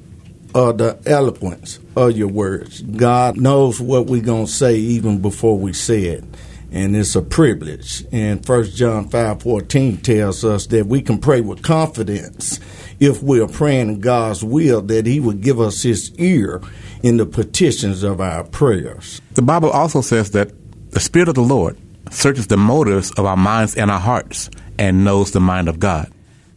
or 0.54 0.72
the 0.72 0.98
eloquence 1.06 1.78
of 1.96 2.16
your 2.16 2.28
words. 2.28 2.82
God 2.82 3.36
knows 3.36 3.80
what 3.80 4.06
we're 4.06 4.22
going 4.22 4.46
to 4.46 4.52
say 4.52 4.76
even 4.76 5.20
before 5.20 5.58
we 5.58 5.72
say 5.72 6.04
it. 6.04 6.24
And 6.70 6.94
it's 6.96 7.16
a 7.16 7.22
privilege. 7.22 8.04
And 8.12 8.44
First 8.44 8.76
John 8.76 9.08
5 9.08 9.42
14 9.42 9.96
tells 9.98 10.44
us 10.44 10.66
that 10.68 10.86
we 10.86 11.02
can 11.02 11.18
pray 11.18 11.40
with 11.40 11.62
confidence 11.62 12.60
if 13.00 13.22
we 13.22 13.40
are 13.40 13.48
praying 13.48 14.00
God's 14.00 14.44
will, 14.44 14.80
that 14.82 15.06
He 15.06 15.20
would 15.20 15.40
give 15.40 15.60
us 15.60 15.82
His 15.82 16.14
ear 16.16 16.60
in 17.02 17.16
the 17.16 17.26
petitions 17.26 18.02
of 18.02 18.20
our 18.20 18.44
prayers. 18.44 19.20
The 19.34 19.42
Bible 19.42 19.70
also 19.70 20.00
says 20.00 20.30
that 20.32 20.52
the 20.90 21.00
Spirit 21.00 21.28
of 21.28 21.34
the 21.34 21.42
Lord 21.42 21.76
searches 22.10 22.46
the 22.46 22.56
motives 22.56 23.10
of 23.12 23.26
our 23.26 23.36
minds 23.36 23.74
and 23.74 23.90
our 23.90 24.00
hearts 24.00 24.50
and 24.78 25.04
knows 25.04 25.32
the 25.32 25.40
mind 25.40 25.68
of 25.68 25.78
God. 25.78 26.10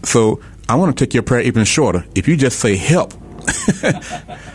So 0.04 0.40
I 0.70 0.76
want 0.76 0.98
to 0.98 1.06
take 1.06 1.14
your 1.14 1.24
prayer 1.24 1.42
even 1.42 1.66
shorter. 1.66 2.06
If 2.16 2.28
you 2.28 2.38
just 2.38 2.60
say 2.60 2.76
help, 2.76 3.14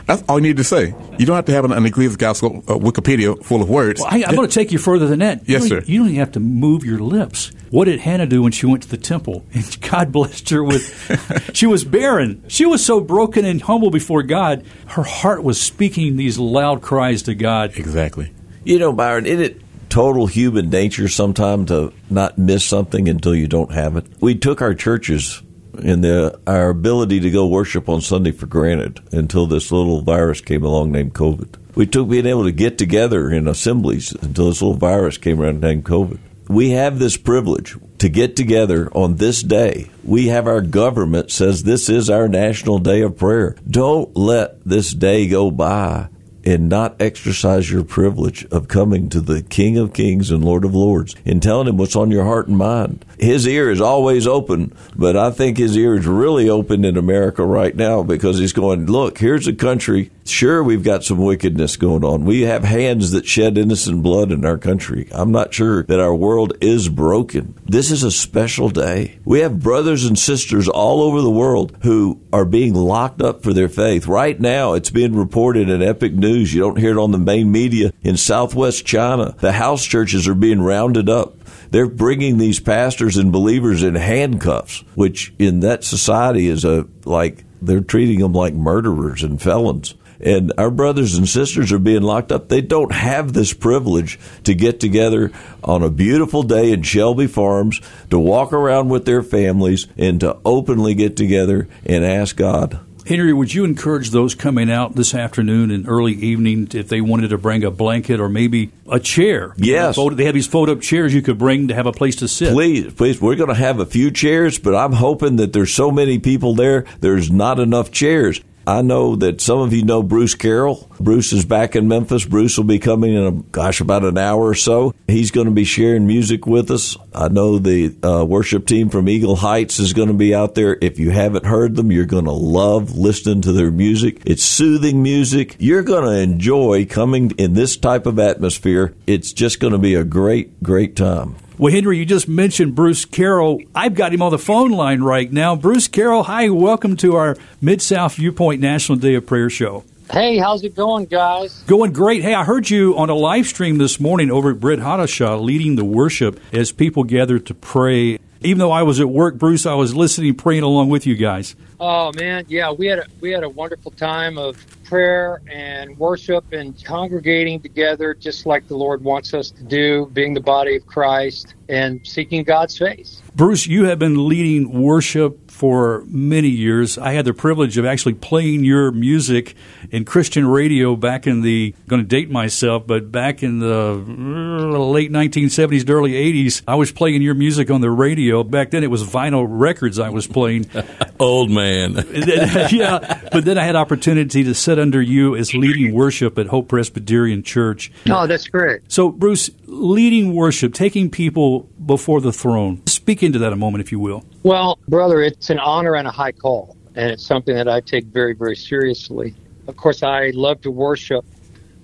that's 0.06 0.22
all 0.28 0.38
you 0.38 0.42
need 0.42 0.58
to 0.58 0.64
say. 0.64 0.94
You 1.18 1.26
don't 1.26 1.36
have 1.36 1.46
to 1.46 1.52
have 1.52 1.64
an, 1.64 1.72
an 1.72 1.86
ecclesiastical 1.86 2.58
uh, 2.68 2.78
Wikipedia 2.78 3.42
full 3.42 3.62
of 3.62 3.68
words. 3.68 4.00
Well, 4.00 4.10
I, 4.10 4.18
am 4.18 4.34
going 4.34 4.48
to 4.48 4.54
take 4.54 4.72
you 4.72 4.78
further 4.78 5.06
than 5.06 5.20
that. 5.20 5.48
Yes, 5.48 5.62
you 5.62 5.68
sir. 5.68 5.82
You 5.86 5.98
don't 6.00 6.08
even 6.08 6.20
have 6.20 6.32
to 6.32 6.40
move 6.40 6.84
your 6.84 6.98
lips. 6.98 7.50
What 7.70 7.86
did 7.86 8.00
Hannah 8.00 8.26
do 8.26 8.42
when 8.42 8.52
she 8.52 8.66
went 8.66 8.82
to 8.82 8.88
the 8.88 8.96
temple? 8.98 9.44
And 9.54 9.80
God 9.80 10.12
blessed 10.12 10.50
her 10.50 10.64
with, 10.64 11.50
she 11.54 11.66
was 11.66 11.84
barren. 11.84 12.42
She 12.48 12.66
was 12.66 12.84
so 12.84 13.00
broken 13.00 13.44
and 13.44 13.62
humble 13.62 13.90
before 13.90 14.22
God. 14.22 14.64
Her 14.86 15.02
heart 15.02 15.42
was 15.42 15.60
speaking 15.60 16.16
these 16.16 16.38
loud 16.38 16.82
cries 16.82 17.22
to 17.22 17.34
God. 17.34 17.76
Exactly. 17.76 18.32
You 18.64 18.78
know, 18.78 18.92
Byron, 18.92 19.26
isn't 19.26 19.44
it 19.44 19.60
total 19.88 20.26
human 20.26 20.70
nature 20.70 21.08
sometimes 21.08 21.68
to 21.68 21.92
not 22.10 22.38
miss 22.38 22.64
something 22.64 23.08
until 23.08 23.34
you 23.34 23.46
don't 23.46 23.72
have 23.72 23.96
it? 23.96 24.06
We 24.20 24.34
took 24.34 24.62
our 24.62 24.74
churches 24.74 25.41
and 25.74 26.04
the, 26.04 26.38
our 26.46 26.70
ability 26.70 27.20
to 27.20 27.30
go 27.30 27.46
worship 27.46 27.88
on 27.88 28.00
Sunday 28.00 28.32
for 28.32 28.46
granted 28.46 29.00
until 29.12 29.46
this 29.46 29.72
little 29.72 30.02
virus 30.02 30.40
came 30.40 30.64
along 30.64 30.92
named 30.92 31.14
COVID. 31.14 31.56
We 31.74 31.86
took 31.86 32.08
being 32.08 32.26
able 32.26 32.44
to 32.44 32.52
get 32.52 32.76
together 32.76 33.30
in 33.30 33.48
assemblies 33.48 34.12
until 34.12 34.48
this 34.48 34.60
little 34.60 34.76
virus 34.76 35.16
came 35.16 35.40
around 35.40 35.60
named 35.60 35.84
COVID. 35.84 36.18
We 36.48 36.70
have 36.70 36.98
this 36.98 37.16
privilege 37.16 37.76
to 37.98 38.08
get 38.08 38.36
together 38.36 38.90
on 38.92 39.16
this 39.16 39.42
day. 39.42 39.90
We 40.04 40.26
have 40.26 40.46
our 40.46 40.60
government 40.60 41.30
says 41.30 41.62
this 41.62 41.88
is 41.88 42.10
our 42.10 42.28
national 42.28 42.80
day 42.80 43.00
of 43.02 43.16
prayer. 43.16 43.56
Don't 43.68 44.14
let 44.16 44.62
this 44.64 44.92
day 44.92 45.28
go 45.28 45.50
by 45.50 46.08
and 46.44 46.68
not 46.68 47.00
exercise 47.00 47.70
your 47.70 47.84
privilege 47.84 48.44
of 48.46 48.68
coming 48.68 49.08
to 49.08 49.20
the 49.20 49.42
King 49.42 49.78
of 49.78 49.92
Kings 49.92 50.30
and 50.30 50.44
Lord 50.44 50.64
of 50.64 50.74
Lords 50.74 51.14
and 51.24 51.42
telling 51.42 51.68
him 51.68 51.76
what's 51.76 51.96
on 51.96 52.10
your 52.10 52.24
heart 52.24 52.48
and 52.48 52.58
mind. 52.58 53.04
His 53.22 53.46
ear 53.46 53.70
is 53.70 53.80
always 53.80 54.26
open, 54.26 54.74
but 54.96 55.16
I 55.16 55.30
think 55.30 55.56
his 55.56 55.76
ear 55.76 55.94
is 55.94 56.08
really 56.08 56.50
open 56.50 56.84
in 56.84 56.96
America 56.96 57.46
right 57.46 57.72
now 57.72 58.02
because 58.02 58.40
he's 58.40 58.52
going, 58.52 58.86
look, 58.86 59.18
here's 59.18 59.46
a 59.46 59.52
country. 59.52 60.10
Sure, 60.24 60.60
we've 60.60 60.82
got 60.82 61.04
some 61.04 61.18
wickedness 61.18 61.76
going 61.76 62.02
on. 62.02 62.24
We 62.24 62.40
have 62.40 62.64
hands 62.64 63.12
that 63.12 63.24
shed 63.24 63.58
innocent 63.58 64.02
blood 64.02 64.32
in 64.32 64.44
our 64.44 64.58
country. 64.58 65.08
I'm 65.12 65.30
not 65.30 65.54
sure 65.54 65.84
that 65.84 66.00
our 66.00 66.14
world 66.14 66.54
is 66.60 66.88
broken. 66.88 67.54
This 67.64 67.92
is 67.92 68.02
a 68.02 68.10
special 68.10 68.70
day. 68.70 69.20
We 69.24 69.38
have 69.38 69.62
brothers 69.62 70.04
and 70.04 70.18
sisters 70.18 70.68
all 70.68 71.00
over 71.00 71.20
the 71.20 71.30
world 71.30 71.78
who 71.82 72.20
are 72.32 72.44
being 72.44 72.74
locked 72.74 73.22
up 73.22 73.44
for 73.44 73.52
their 73.52 73.68
faith. 73.68 74.08
Right 74.08 74.40
now, 74.40 74.72
it's 74.72 74.90
being 74.90 75.14
reported 75.14 75.68
in 75.68 75.80
Epic 75.80 76.12
News. 76.12 76.52
You 76.52 76.60
don't 76.62 76.78
hear 76.78 76.98
it 76.98 77.00
on 77.00 77.12
the 77.12 77.18
main 77.18 77.52
media. 77.52 77.92
In 78.02 78.16
southwest 78.16 78.84
China, 78.84 79.36
the 79.38 79.52
house 79.52 79.84
churches 79.84 80.26
are 80.26 80.34
being 80.34 80.60
rounded 80.60 81.08
up. 81.08 81.36
They're 81.70 81.88
bringing 81.88 82.38
these 82.38 82.60
pastors 82.60 83.16
and 83.16 83.32
believers 83.32 83.82
in 83.82 83.94
handcuffs, 83.94 84.84
which 84.94 85.32
in 85.38 85.60
that 85.60 85.84
society 85.84 86.48
is 86.48 86.64
a 86.64 86.86
like 87.04 87.44
they're 87.60 87.80
treating 87.80 88.18
them 88.20 88.32
like 88.32 88.54
murderers 88.54 89.22
and 89.22 89.40
felons. 89.40 89.94
And 90.20 90.52
our 90.56 90.70
brothers 90.70 91.16
and 91.16 91.28
sisters 91.28 91.72
are 91.72 91.80
being 91.80 92.02
locked 92.02 92.30
up. 92.30 92.48
They 92.48 92.60
don't 92.60 92.92
have 92.92 93.32
this 93.32 93.52
privilege 93.52 94.20
to 94.44 94.54
get 94.54 94.78
together 94.78 95.32
on 95.64 95.82
a 95.82 95.90
beautiful 95.90 96.44
day 96.44 96.70
in 96.70 96.82
Shelby 96.82 97.26
Farms, 97.26 97.80
to 98.10 98.20
walk 98.20 98.52
around 98.52 98.88
with 98.88 99.04
their 99.04 99.24
families, 99.24 99.88
and 99.98 100.20
to 100.20 100.38
openly 100.44 100.94
get 100.94 101.16
together 101.16 101.68
and 101.84 102.04
ask 102.04 102.36
God 102.36 102.78
Henry, 103.06 103.32
would 103.32 103.52
you 103.52 103.64
encourage 103.64 104.10
those 104.10 104.34
coming 104.34 104.70
out 104.70 104.94
this 104.94 105.14
afternoon 105.14 105.70
and 105.70 105.88
early 105.88 106.12
evening 106.12 106.68
if 106.72 106.88
they 106.88 107.00
wanted 107.00 107.28
to 107.28 107.38
bring 107.38 107.64
a 107.64 107.70
blanket 107.70 108.20
or 108.20 108.28
maybe 108.28 108.70
a 108.88 109.00
chair? 109.00 109.54
Yes. 109.56 109.96
They 109.96 110.24
have 110.24 110.34
these 110.34 110.46
fold 110.46 110.68
up 110.68 110.80
chairs 110.80 111.12
you 111.12 111.22
could 111.22 111.38
bring 111.38 111.68
to 111.68 111.74
have 111.74 111.86
a 111.86 111.92
place 111.92 112.16
to 112.16 112.28
sit. 112.28 112.52
Please, 112.52 112.92
please. 112.94 113.20
We're 113.20 113.36
going 113.36 113.48
to 113.48 113.54
have 113.54 113.80
a 113.80 113.86
few 113.86 114.10
chairs, 114.10 114.58
but 114.58 114.74
I'm 114.74 114.92
hoping 114.92 115.36
that 115.36 115.52
there's 115.52 115.72
so 115.72 115.90
many 115.90 116.18
people 116.18 116.54
there, 116.54 116.84
there's 117.00 117.30
not 117.30 117.58
enough 117.58 117.90
chairs. 117.90 118.40
I 118.66 118.82
know 118.82 119.16
that 119.16 119.40
some 119.40 119.58
of 119.58 119.72
you 119.72 119.84
know 119.84 120.02
Bruce 120.02 120.34
Carroll. 120.34 120.88
Bruce 121.00 121.32
is 121.32 121.44
back 121.44 121.74
in 121.74 121.88
Memphis. 121.88 122.24
Bruce 122.24 122.56
will 122.56 122.64
be 122.64 122.78
coming 122.78 123.14
in, 123.14 123.26
a, 123.26 123.32
gosh, 123.32 123.80
about 123.80 124.04
an 124.04 124.18
hour 124.18 124.42
or 124.42 124.54
so. 124.54 124.94
He's 125.08 125.30
going 125.30 125.46
to 125.46 125.52
be 125.52 125.64
sharing 125.64 126.06
music 126.06 126.46
with 126.46 126.70
us. 126.70 126.96
I 127.14 127.28
know 127.28 127.58
the 127.58 127.94
uh, 128.02 128.24
worship 128.24 128.66
team 128.66 128.88
from 128.88 129.08
Eagle 129.08 129.36
Heights 129.36 129.78
is 129.78 129.92
going 129.92 130.08
to 130.08 130.14
be 130.14 130.34
out 130.34 130.54
there. 130.54 130.78
If 130.80 130.98
you 130.98 131.10
haven't 131.10 131.44
heard 131.44 131.74
them, 131.74 131.90
you're 131.90 132.06
going 132.06 132.26
to 132.26 132.32
love 132.32 132.96
listening 132.96 133.42
to 133.42 133.52
their 133.52 133.70
music. 133.70 134.22
It's 134.24 134.44
soothing 134.44 135.02
music. 135.02 135.56
You're 135.58 135.82
going 135.82 136.04
to 136.04 136.20
enjoy 136.20 136.86
coming 136.86 137.32
in 137.32 137.54
this 137.54 137.76
type 137.76 138.06
of 138.06 138.18
atmosphere. 138.18 138.94
It's 139.06 139.32
just 139.32 139.60
going 139.60 139.72
to 139.72 139.78
be 139.78 139.94
a 139.94 140.04
great, 140.04 140.62
great 140.62 140.94
time. 140.94 141.36
Well, 141.62 141.72
Henry, 141.72 141.96
you 141.96 142.04
just 142.04 142.26
mentioned 142.26 142.74
Bruce 142.74 143.04
Carroll. 143.04 143.62
I've 143.72 143.94
got 143.94 144.12
him 144.12 144.20
on 144.20 144.32
the 144.32 144.38
phone 144.38 144.72
line 144.72 145.02
right 145.02 145.32
now. 145.32 145.54
Bruce 145.54 145.86
Carroll, 145.86 146.24
hi, 146.24 146.48
welcome 146.48 146.96
to 146.96 147.14
our 147.14 147.36
Mid 147.60 147.80
South 147.80 148.16
Viewpoint 148.16 148.60
National 148.60 148.98
Day 148.98 149.14
of 149.14 149.26
Prayer 149.26 149.48
show. 149.48 149.84
Hey, 150.10 150.38
how's 150.38 150.64
it 150.64 150.74
going, 150.74 151.04
guys? 151.04 151.62
Going 151.68 151.92
great. 151.92 152.22
Hey, 152.22 152.34
I 152.34 152.42
heard 152.42 152.68
you 152.68 152.98
on 152.98 153.10
a 153.10 153.14
live 153.14 153.46
stream 153.46 153.78
this 153.78 154.00
morning 154.00 154.28
over 154.28 154.50
at 154.50 154.58
Brit 154.58 154.80
Hadashah 154.80 155.40
leading 155.40 155.76
the 155.76 155.84
worship 155.84 156.40
as 156.52 156.72
people 156.72 157.04
gathered 157.04 157.46
to 157.46 157.54
pray. 157.54 158.18
Even 158.44 158.58
though 158.58 158.72
I 158.72 158.82
was 158.82 159.00
at 159.00 159.08
work, 159.08 159.36
Bruce, 159.36 159.66
I 159.66 159.74
was 159.74 159.94
listening, 159.94 160.34
praying 160.34 160.62
along 160.62 160.88
with 160.88 161.06
you 161.06 161.16
guys. 161.16 161.54
Oh 161.80 162.12
man, 162.12 162.44
yeah, 162.48 162.70
we 162.70 162.86
had 162.86 163.00
a, 163.00 163.06
we 163.20 163.30
had 163.30 163.42
a 163.44 163.48
wonderful 163.48 163.90
time 163.92 164.38
of 164.38 164.64
prayer 164.84 165.40
and 165.50 165.98
worship 165.98 166.52
and 166.52 166.82
congregating 166.84 167.60
together, 167.60 168.14
just 168.14 168.44
like 168.44 168.68
the 168.68 168.76
Lord 168.76 169.02
wants 169.02 169.32
us 169.32 169.50
to 169.50 169.62
do, 169.64 170.10
being 170.12 170.34
the 170.34 170.40
body 170.40 170.76
of 170.76 170.86
Christ 170.86 171.54
and 171.68 172.06
seeking 172.06 172.44
God's 172.44 172.76
face. 172.76 173.22
Bruce, 173.34 173.66
you 173.66 173.86
have 173.86 173.98
been 173.98 174.28
leading 174.28 174.82
worship 174.82 175.41
for 175.52 176.02
many 176.08 176.48
years. 176.48 176.96
I 176.96 177.12
had 177.12 177.26
the 177.26 177.34
privilege 177.34 177.76
of 177.76 177.84
actually 177.84 178.14
playing 178.14 178.64
your 178.64 178.90
music 178.90 179.54
in 179.90 180.06
Christian 180.06 180.46
radio 180.46 180.96
back 180.96 181.26
in 181.26 181.42
the, 181.42 181.74
I'm 181.78 181.86
going 181.88 182.02
to 182.02 182.08
date 182.08 182.30
myself, 182.30 182.86
but 182.86 183.12
back 183.12 183.42
in 183.42 183.58
the 183.58 183.92
uh, 183.92 184.78
late 184.78 185.12
1970s 185.12 185.86
to 185.86 185.92
early 185.92 186.12
80s, 186.12 186.62
I 186.66 186.74
was 186.76 186.90
playing 186.90 187.20
your 187.20 187.34
music 187.34 187.70
on 187.70 187.82
the 187.82 187.90
radio. 187.90 188.42
Back 188.42 188.70
then 188.70 188.82
it 188.82 188.90
was 188.90 189.04
vinyl 189.04 189.46
records 189.46 190.00
I 190.00 190.08
was 190.08 190.26
playing. 190.26 190.70
Old 191.20 191.50
man. 191.50 191.96
yeah, 192.12 193.20
but 193.30 193.44
then 193.44 193.58
I 193.58 193.64
had 193.64 193.76
opportunity 193.76 194.42
to 194.44 194.54
sit 194.54 194.78
under 194.78 195.02
you 195.02 195.36
as 195.36 195.54
leading 195.54 195.94
worship 195.94 196.38
at 196.38 196.46
Hope 196.46 196.68
Presbyterian 196.68 197.42
Church. 197.42 197.92
Oh, 198.08 198.26
that's 198.26 198.48
great. 198.48 198.80
So, 198.88 199.10
Bruce, 199.10 199.50
leading 199.66 200.34
worship, 200.34 200.72
taking 200.72 201.10
people 201.10 201.68
before 201.86 202.20
the 202.20 202.32
throne. 202.32 202.86
Speak 202.86 203.22
into 203.22 203.38
that 203.40 203.52
a 203.52 203.56
moment, 203.56 203.82
if 203.82 203.92
you 203.92 203.98
will. 203.98 204.24
Well, 204.42 204.78
brother, 204.88 205.22
it's 205.22 205.50
an 205.50 205.58
honor 205.58 205.96
and 205.96 206.06
a 206.06 206.10
high 206.10 206.32
call, 206.32 206.76
and 206.94 207.10
it's 207.10 207.24
something 207.24 207.54
that 207.54 207.68
I 207.68 207.80
take 207.80 208.06
very, 208.06 208.34
very 208.34 208.56
seriously. 208.56 209.34
Of 209.66 209.76
course, 209.76 210.02
I 210.02 210.30
love 210.34 210.60
to 210.62 210.70
worship 210.70 211.24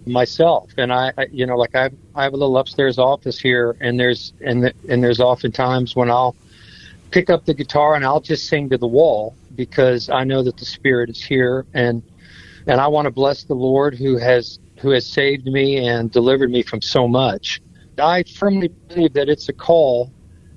myself, 0.07 0.71
and 0.77 0.93
I, 0.93 1.13
I 1.17 1.27
you 1.31 1.47
know, 1.47 1.57
like 1.57 1.75
I, 1.75 1.91
I 2.15 2.25
have 2.25 2.33
a 2.33 2.37
little 2.37 2.57
upstairs 2.59 2.99
office 2.99 3.39
here, 3.39 3.77
and 3.81 3.99
there's 3.99 4.33
and 4.41 4.65
the, 4.65 4.75
and 4.89 5.03
there's 5.03 5.21
often 5.21 5.53
times 5.53 5.95
when 5.95 6.11
I'll 6.11 6.35
pick 7.11 7.31
up 7.31 7.47
the 7.47 7.55
guitar 7.55 7.95
and 7.95 8.05
I'll 8.05 8.21
just 8.21 8.49
sing 8.49 8.69
to 8.71 8.79
the 8.79 8.87
wall 8.87 9.35
because 9.55 10.11
I 10.11 10.25
know 10.25 10.43
that 10.43 10.57
the 10.57 10.65
Spirit 10.65 11.11
is 11.11 11.23
here, 11.23 11.67
and 11.75 12.03
and 12.67 12.81
I 12.81 12.87
want 12.89 13.07
to 13.07 13.11
bless 13.11 13.45
the 13.45 13.55
Lord 13.55 13.95
who 13.95 14.19
has 14.19 14.59
who 14.79 14.91
has 14.91 15.07
saved 15.07 15.47
me 15.47 15.87
and 15.87 16.11
delivered 16.11 16.51
me 16.51 16.63
from 16.63 16.81
so 16.81 17.09
much. 17.09 17.61
I 18.01 18.23
firmly 18.23 18.69
believe 18.69 19.13
that 19.15 19.29
it's 19.29 19.49
a 19.49 19.53
call 19.53 20.13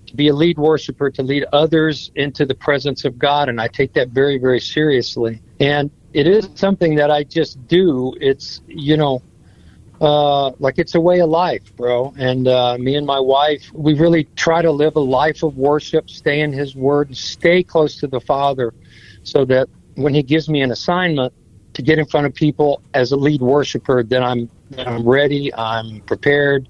to 0.08 0.15
be 0.15 0.27
a 0.27 0.34
lead 0.34 0.58
worshiper, 0.58 1.10
to 1.10 1.23
lead 1.23 1.45
others 1.54 2.12
into 2.15 2.45
the 2.45 2.56
presence 2.56 3.06
of 3.06 3.17
God, 3.17 3.49
and 3.49 3.60
I 3.62 3.67
take 3.67 3.93
that 3.93 4.10
very, 4.10 4.38
very 4.38 4.60
seriously. 4.60 5.41
And 5.60 5.89
it 6.13 6.27
is 6.27 6.49
something 6.56 6.95
that 6.95 7.10
I 7.10 7.23
just 7.23 7.65
do. 7.67 8.13
It's 8.19 8.62
you 8.67 8.97
know, 8.97 9.21
uh, 10.01 10.51
like 10.60 10.80
it's 10.80 10.95
a 10.95 10.99
way 10.99 11.21
of 11.21 11.30
life, 11.30 11.75
bro. 11.77 12.13
And 12.17 12.47
uh, 12.47 12.77
me 12.77 12.95
and 12.95 13.08
my 13.08 13.19
wife, 13.19 13.71
we 13.73 13.93
really 13.93 14.25
try 14.36 14.62
to 14.62 14.71
live 14.71 14.95
a 14.95 14.99
life 14.99 15.43
of 15.43 15.58
worship, 15.58 16.10
stay 16.10 16.41
in 16.41 16.51
His 16.51 16.75
Word, 16.75 17.15
stay 17.15 17.63
close 17.63 17.95
to 17.97 18.08
the 18.08 18.19
Father, 18.19 18.73
so 19.23 19.45
that 19.45 19.69
when 19.95 20.13
He 20.13 20.23
gives 20.23 20.49
me 20.49 20.62
an 20.62 20.71
assignment 20.71 21.34
to 21.73 21.82
get 21.82 21.99
in 21.99 22.06
front 22.06 22.25
of 22.25 22.34
people 22.34 22.82
as 22.93 23.13
a 23.13 23.15
lead 23.15 23.41
worshiper, 23.41 24.04
then 24.04 24.23
I'm 24.23 24.49
I'm 24.77 25.08
ready, 25.08 25.54
I'm 25.54 26.01
prepared, 26.01 26.67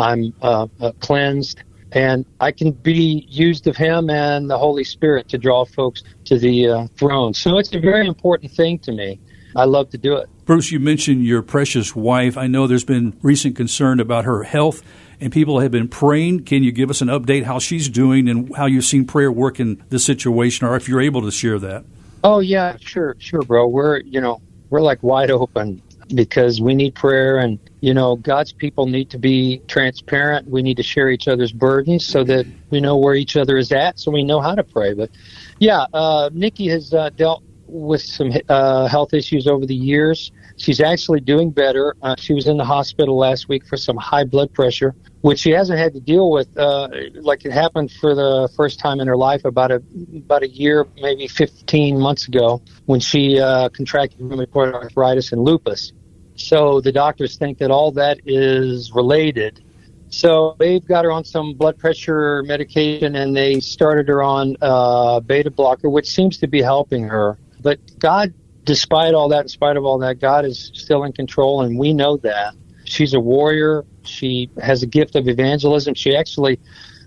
I'm 0.00 0.34
uh, 0.42 0.66
uh, 0.80 0.92
cleansed, 1.00 1.62
and 1.92 2.24
I 2.40 2.52
can 2.52 2.72
be 2.72 3.26
used 3.28 3.66
of 3.66 3.76
Him 3.76 4.10
and 4.10 4.48
the 4.48 4.58
Holy 4.58 4.84
Spirit 4.84 5.28
to 5.30 5.38
draw 5.38 5.64
folks 5.64 6.02
to 6.24 6.38
the 6.38 6.68
uh, 6.68 6.86
throne. 6.96 7.34
So 7.34 7.58
it's 7.58 7.72
a 7.74 7.80
very 7.80 8.06
important 8.06 8.52
thing 8.52 8.78
to 8.80 8.92
me. 8.92 9.20
I 9.56 9.64
love 9.64 9.90
to 9.90 9.98
do 9.98 10.16
it. 10.16 10.28
Bruce, 10.44 10.70
you 10.70 10.80
mentioned 10.80 11.24
your 11.24 11.42
precious 11.42 11.94
wife. 11.94 12.36
I 12.36 12.46
know 12.46 12.66
there's 12.66 12.84
been 12.84 13.18
recent 13.22 13.56
concern 13.56 14.00
about 14.00 14.24
her 14.24 14.42
health, 14.44 14.82
and 15.20 15.32
people 15.32 15.60
have 15.60 15.70
been 15.70 15.88
praying. 15.88 16.44
Can 16.44 16.62
you 16.62 16.72
give 16.72 16.90
us 16.90 17.00
an 17.00 17.08
update 17.08 17.44
how 17.44 17.58
she's 17.58 17.88
doing 17.88 18.28
and 18.28 18.54
how 18.56 18.66
you've 18.66 18.84
seen 18.84 19.06
prayer 19.06 19.30
work 19.30 19.60
in 19.60 19.82
this 19.88 20.04
situation, 20.04 20.66
or 20.66 20.76
if 20.76 20.88
you're 20.88 21.00
able 21.00 21.22
to 21.22 21.30
share 21.30 21.58
that? 21.58 21.84
Oh 22.22 22.40
yeah, 22.40 22.76
sure, 22.80 23.16
sure, 23.18 23.42
bro. 23.42 23.66
We're 23.66 23.98
you 24.00 24.20
know 24.20 24.40
we're 24.70 24.80
like 24.80 25.02
wide 25.02 25.30
open 25.30 25.82
because 26.14 26.60
we 26.60 26.74
need 26.74 26.94
prayer 26.94 27.38
and 27.38 27.58
you 27.80 27.94
know 27.94 28.16
God's 28.16 28.52
people 28.52 28.86
need 28.86 29.10
to 29.10 29.18
be 29.18 29.62
transparent. 29.68 30.48
We 30.48 30.62
need 30.62 30.76
to 30.76 30.82
share 30.82 31.10
each 31.10 31.28
other's 31.28 31.52
burdens 31.52 32.04
so 32.04 32.24
that 32.24 32.46
we 32.70 32.80
know 32.80 32.96
where 32.96 33.14
each 33.14 33.36
other 33.36 33.56
is 33.56 33.72
at, 33.72 33.98
so 33.98 34.10
we 34.10 34.22
know 34.22 34.40
how 34.40 34.54
to 34.54 34.64
pray. 34.64 34.94
But 34.94 35.10
yeah, 35.58 35.86
uh, 35.92 36.30
Nikki 36.32 36.68
has 36.68 36.92
uh, 36.92 37.10
dealt 37.10 37.42
with 37.70 38.02
some 38.02 38.32
uh, 38.48 38.86
health 38.88 39.14
issues 39.14 39.46
over 39.46 39.64
the 39.64 39.74
years. 39.74 40.32
She's 40.56 40.80
actually 40.80 41.20
doing 41.20 41.50
better. 41.50 41.94
Uh, 42.02 42.16
she 42.18 42.34
was 42.34 42.46
in 42.46 42.58
the 42.58 42.64
hospital 42.64 43.16
last 43.16 43.48
week 43.48 43.64
for 43.64 43.76
some 43.76 43.96
high 43.96 44.24
blood 44.24 44.52
pressure, 44.52 44.94
which 45.22 45.38
she 45.38 45.50
hasn't 45.50 45.78
had 45.78 45.94
to 45.94 46.00
deal 46.00 46.30
with 46.30 46.54
uh, 46.58 46.88
like 47.14 47.44
it 47.44 47.52
happened 47.52 47.90
for 47.92 48.14
the 48.14 48.48
first 48.56 48.78
time 48.78 49.00
in 49.00 49.06
her 49.06 49.16
life 49.16 49.44
about 49.44 49.70
a 49.70 49.82
about 50.16 50.42
a 50.42 50.48
year, 50.48 50.86
maybe 50.96 51.26
15 51.26 51.98
months 51.98 52.28
ago, 52.28 52.60
when 52.86 53.00
she 53.00 53.40
uh, 53.40 53.68
contracted 53.70 54.20
rheumatoid 54.20 54.74
arthritis 54.74 55.32
and 55.32 55.42
lupus. 55.42 55.92
So 56.40 56.80
the 56.80 56.90
doctors 56.90 57.36
think 57.36 57.58
that 57.58 57.70
all 57.70 57.92
that 57.92 58.20
is 58.24 58.92
related. 58.92 59.62
So 60.08 60.56
they've 60.58 60.84
got 60.84 61.04
her 61.04 61.12
on 61.12 61.24
some 61.24 61.54
blood 61.54 61.78
pressure 61.78 62.42
medication, 62.44 63.14
and 63.14 63.36
they 63.36 63.60
started 63.60 64.08
her 64.08 64.22
on 64.22 64.56
a 64.60 65.20
beta 65.24 65.50
blocker, 65.50 65.88
which 65.88 66.10
seems 66.10 66.38
to 66.38 66.48
be 66.48 66.62
helping 66.62 67.04
her. 67.04 67.38
But 67.60 67.78
God, 67.98 68.32
despite 68.64 69.14
all 69.14 69.28
that, 69.28 69.42
in 69.42 69.48
spite 69.48 69.76
of 69.76 69.84
all 69.84 69.98
that, 69.98 70.18
God 70.18 70.44
is 70.44 70.72
still 70.74 71.04
in 71.04 71.12
control, 71.12 71.62
and 71.62 71.78
we 71.78 71.92
know 71.92 72.16
that. 72.18 72.54
She's 72.84 73.14
a 73.14 73.20
warrior. 73.20 73.84
She 74.02 74.50
has 74.60 74.82
a 74.82 74.86
gift 74.86 75.14
of 75.14 75.28
evangelism. 75.28 75.94
She 75.94 76.16
actually 76.16 76.58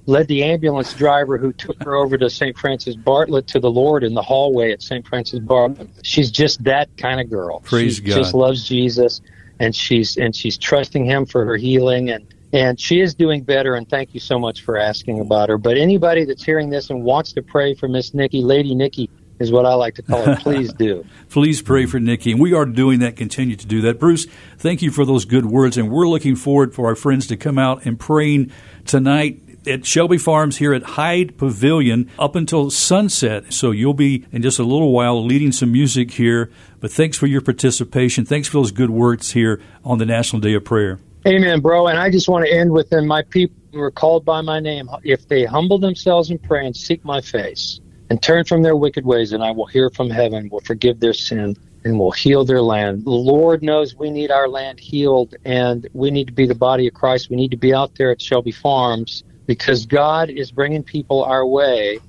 led 0.05 0.27
the 0.27 0.43
ambulance 0.43 0.93
driver 0.93 1.37
who 1.37 1.53
took 1.53 1.81
her 1.83 1.95
over 1.95 2.17
to 2.17 2.29
St. 2.29 2.57
Francis 2.57 2.95
Bartlett 2.95 3.47
to 3.47 3.59
the 3.59 3.71
Lord 3.71 4.03
in 4.03 4.13
the 4.13 4.21
hallway 4.21 4.71
at 4.71 4.81
St. 4.81 5.07
Francis 5.07 5.39
Bartlett. 5.39 5.89
She's 6.03 6.31
just 6.31 6.63
that 6.65 6.95
kind 6.97 7.21
of 7.21 7.29
girl. 7.29 7.61
Praise 7.61 7.97
she 7.97 8.01
God. 8.03 8.15
just 8.15 8.33
loves 8.33 8.67
Jesus 8.67 9.21
and 9.59 9.75
she's 9.75 10.17
and 10.17 10.35
she's 10.35 10.57
trusting 10.57 11.05
him 11.05 11.25
for 11.25 11.45
her 11.45 11.55
healing 11.55 12.09
and 12.09 12.25
and 12.51 12.79
she 12.79 13.01
is 13.01 13.15
doing 13.15 13.41
better 13.41 13.75
and 13.75 13.89
thank 13.89 14.13
you 14.13 14.19
so 14.19 14.37
much 14.37 14.61
for 14.61 14.77
asking 14.77 15.19
about 15.19 15.49
her. 15.49 15.57
But 15.57 15.77
anybody 15.77 16.25
that's 16.25 16.43
hearing 16.43 16.69
this 16.69 16.89
and 16.89 17.03
wants 17.03 17.33
to 17.33 17.41
pray 17.41 17.73
for 17.73 17.87
Miss 17.87 18.13
Nikki, 18.13 18.43
Lady 18.43 18.75
Nikki 18.75 19.09
is 19.39 19.51
what 19.51 19.65
I 19.65 19.73
like 19.73 19.95
to 19.95 20.03
call 20.03 20.23
her, 20.23 20.35
please 20.35 20.71
do. 20.73 21.03
Please 21.29 21.61
pray 21.63 21.87
for 21.87 21.99
Nikki. 21.99 22.31
And 22.31 22.39
we 22.39 22.53
are 22.53 22.65
doing 22.65 22.99
that, 22.99 23.15
continue 23.15 23.55
to 23.55 23.65
do 23.65 23.81
that. 23.81 23.99
Bruce, 23.99 24.27
thank 24.59 24.83
you 24.83 24.91
for 24.91 25.03
those 25.05 25.25
good 25.25 25.47
words. 25.47 25.75
And 25.75 25.89
we're 25.89 26.07
looking 26.07 26.35
forward 26.35 26.75
for 26.75 26.85
our 26.85 26.95
friends 26.95 27.25
to 27.27 27.35
come 27.35 27.57
out 27.57 27.85
and 27.85 27.99
praying 27.99 28.51
tonight 28.85 29.41
at 29.67 29.85
Shelby 29.85 30.17
Farms 30.17 30.57
here 30.57 30.73
at 30.73 30.83
Hyde 30.83 31.37
Pavilion 31.37 32.09
up 32.19 32.35
until 32.35 32.69
sunset. 32.69 33.53
So 33.53 33.71
you'll 33.71 33.93
be 33.93 34.25
in 34.31 34.41
just 34.41 34.59
a 34.59 34.63
little 34.63 34.91
while 34.91 35.23
leading 35.23 35.51
some 35.51 35.71
music 35.71 36.11
here. 36.11 36.51
But 36.79 36.91
thanks 36.91 37.17
for 37.17 37.27
your 37.27 37.41
participation. 37.41 38.25
Thanks 38.25 38.47
for 38.47 38.57
those 38.57 38.71
good 38.71 38.89
words 38.89 39.31
here 39.31 39.61
on 39.83 39.97
the 39.97 40.05
National 40.05 40.39
Day 40.39 40.53
of 40.53 40.65
Prayer. 40.65 40.99
Amen, 41.25 41.61
bro. 41.61 41.87
And 41.87 41.97
I 41.97 42.09
just 42.09 42.27
want 42.27 42.45
to 42.45 42.53
end 42.53 42.71
with 42.71 42.89
them. 42.89 43.07
My 43.07 43.21
people 43.21 43.55
who 43.71 43.79
are 43.79 43.91
called 43.91 44.25
by 44.25 44.41
my 44.41 44.59
name, 44.59 44.89
if 45.03 45.27
they 45.27 45.45
humble 45.45 45.79
themselves 45.79 46.29
and 46.29 46.41
pray 46.41 46.65
and 46.65 46.75
seek 46.75 47.03
my 47.05 47.21
face 47.21 47.79
and 48.09 48.21
turn 48.21 48.43
from 48.43 48.61
their 48.61 48.75
wicked 48.75 49.05
ways, 49.05 49.31
and 49.31 49.43
I 49.43 49.51
will 49.51 49.65
hear 49.65 49.89
from 49.89 50.09
heaven, 50.09 50.49
will 50.49 50.59
forgive 50.61 50.99
their 50.99 51.13
sin, 51.13 51.55
and 51.85 51.99
will 51.99 52.11
heal 52.11 52.45
their 52.45 52.61
land. 52.61 53.05
The 53.05 53.11
Lord 53.11 53.63
knows 53.63 53.95
we 53.95 54.09
need 54.09 54.31
our 54.31 54.47
land 54.47 54.79
healed, 54.79 55.35
and 55.45 55.87
we 55.93 56.11
need 56.11 56.27
to 56.27 56.33
be 56.33 56.45
the 56.45 56.55
body 56.55 56.87
of 56.87 56.93
Christ. 56.93 57.29
We 57.29 57.35
need 57.35 57.51
to 57.51 57.57
be 57.57 57.73
out 57.73 57.95
there 57.95 58.11
at 58.11 58.21
Shelby 58.21 58.51
Farms 58.51 59.23
because 59.45 59.85
God 59.85 60.29
is 60.29 60.51
bringing 60.51 60.83
people 60.83 61.23
our 61.23 61.45
way 61.45 61.99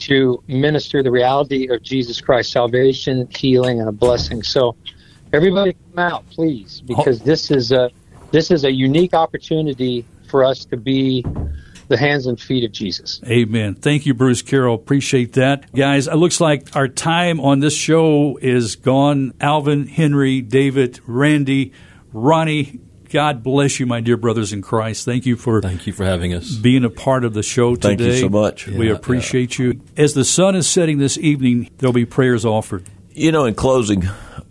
to 0.00 0.42
minister 0.48 1.02
the 1.02 1.10
reality 1.10 1.68
of 1.68 1.82
Jesus 1.82 2.20
Christ, 2.20 2.52
salvation, 2.52 3.28
healing, 3.30 3.80
and 3.80 3.88
a 3.88 3.92
blessing. 3.92 4.42
So, 4.42 4.76
everybody 5.32 5.76
come 5.94 5.98
out, 5.98 6.28
please, 6.30 6.80
because 6.80 7.20
this 7.20 7.50
is 7.50 7.70
a 7.70 7.90
this 8.30 8.50
is 8.50 8.64
a 8.64 8.72
unique 8.72 9.12
opportunity 9.14 10.04
for 10.28 10.44
us 10.44 10.64
to 10.66 10.76
be 10.76 11.24
the 11.88 11.96
hands 11.96 12.26
and 12.26 12.40
feet 12.40 12.64
of 12.64 12.70
Jesus. 12.70 13.20
Amen. 13.26 13.74
Thank 13.74 14.06
you, 14.06 14.14
Bruce 14.14 14.42
Carroll. 14.42 14.76
Appreciate 14.76 15.32
that. 15.32 15.72
Guys, 15.74 16.06
it 16.06 16.14
looks 16.14 16.40
like 16.40 16.74
our 16.76 16.86
time 16.86 17.40
on 17.40 17.58
this 17.58 17.74
show 17.74 18.38
is 18.40 18.76
gone. 18.76 19.34
Alvin, 19.40 19.88
Henry, 19.88 20.40
David, 20.40 21.00
Randy, 21.06 21.72
Ronnie, 22.12 22.78
God 23.10 23.42
bless 23.42 23.80
you, 23.80 23.86
my 23.86 24.00
dear 24.00 24.16
brothers 24.16 24.52
in 24.52 24.62
Christ. 24.62 25.04
Thank 25.04 25.26
you 25.26 25.36
for 25.36 25.60
thank 25.60 25.84
you 25.84 25.92
for 25.92 26.04
having 26.04 26.32
us, 26.32 26.54
being 26.54 26.84
a 26.84 26.90
part 26.90 27.24
of 27.24 27.34
the 27.34 27.42
show 27.42 27.74
today. 27.74 27.96
Thank 27.96 28.00
you 28.00 28.16
so 28.16 28.28
much. 28.28 28.68
We 28.68 28.86
yeah, 28.86 28.94
appreciate 28.94 29.58
yeah. 29.58 29.66
you. 29.66 29.80
As 29.96 30.14
the 30.14 30.24
sun 30.24 30.54
is 30.54 30.68
setting 30.68 30.98
this 30.98 31.18
evening, 31.18 31.70
there'll 31.78 31.92
be 31.92 32.06
prayers 32.06 32.44
offered. 32.44 32.84
You 33.10 33.32
know, 33.32 33.46
in 33.46 33.56
closing, 33.56 34.02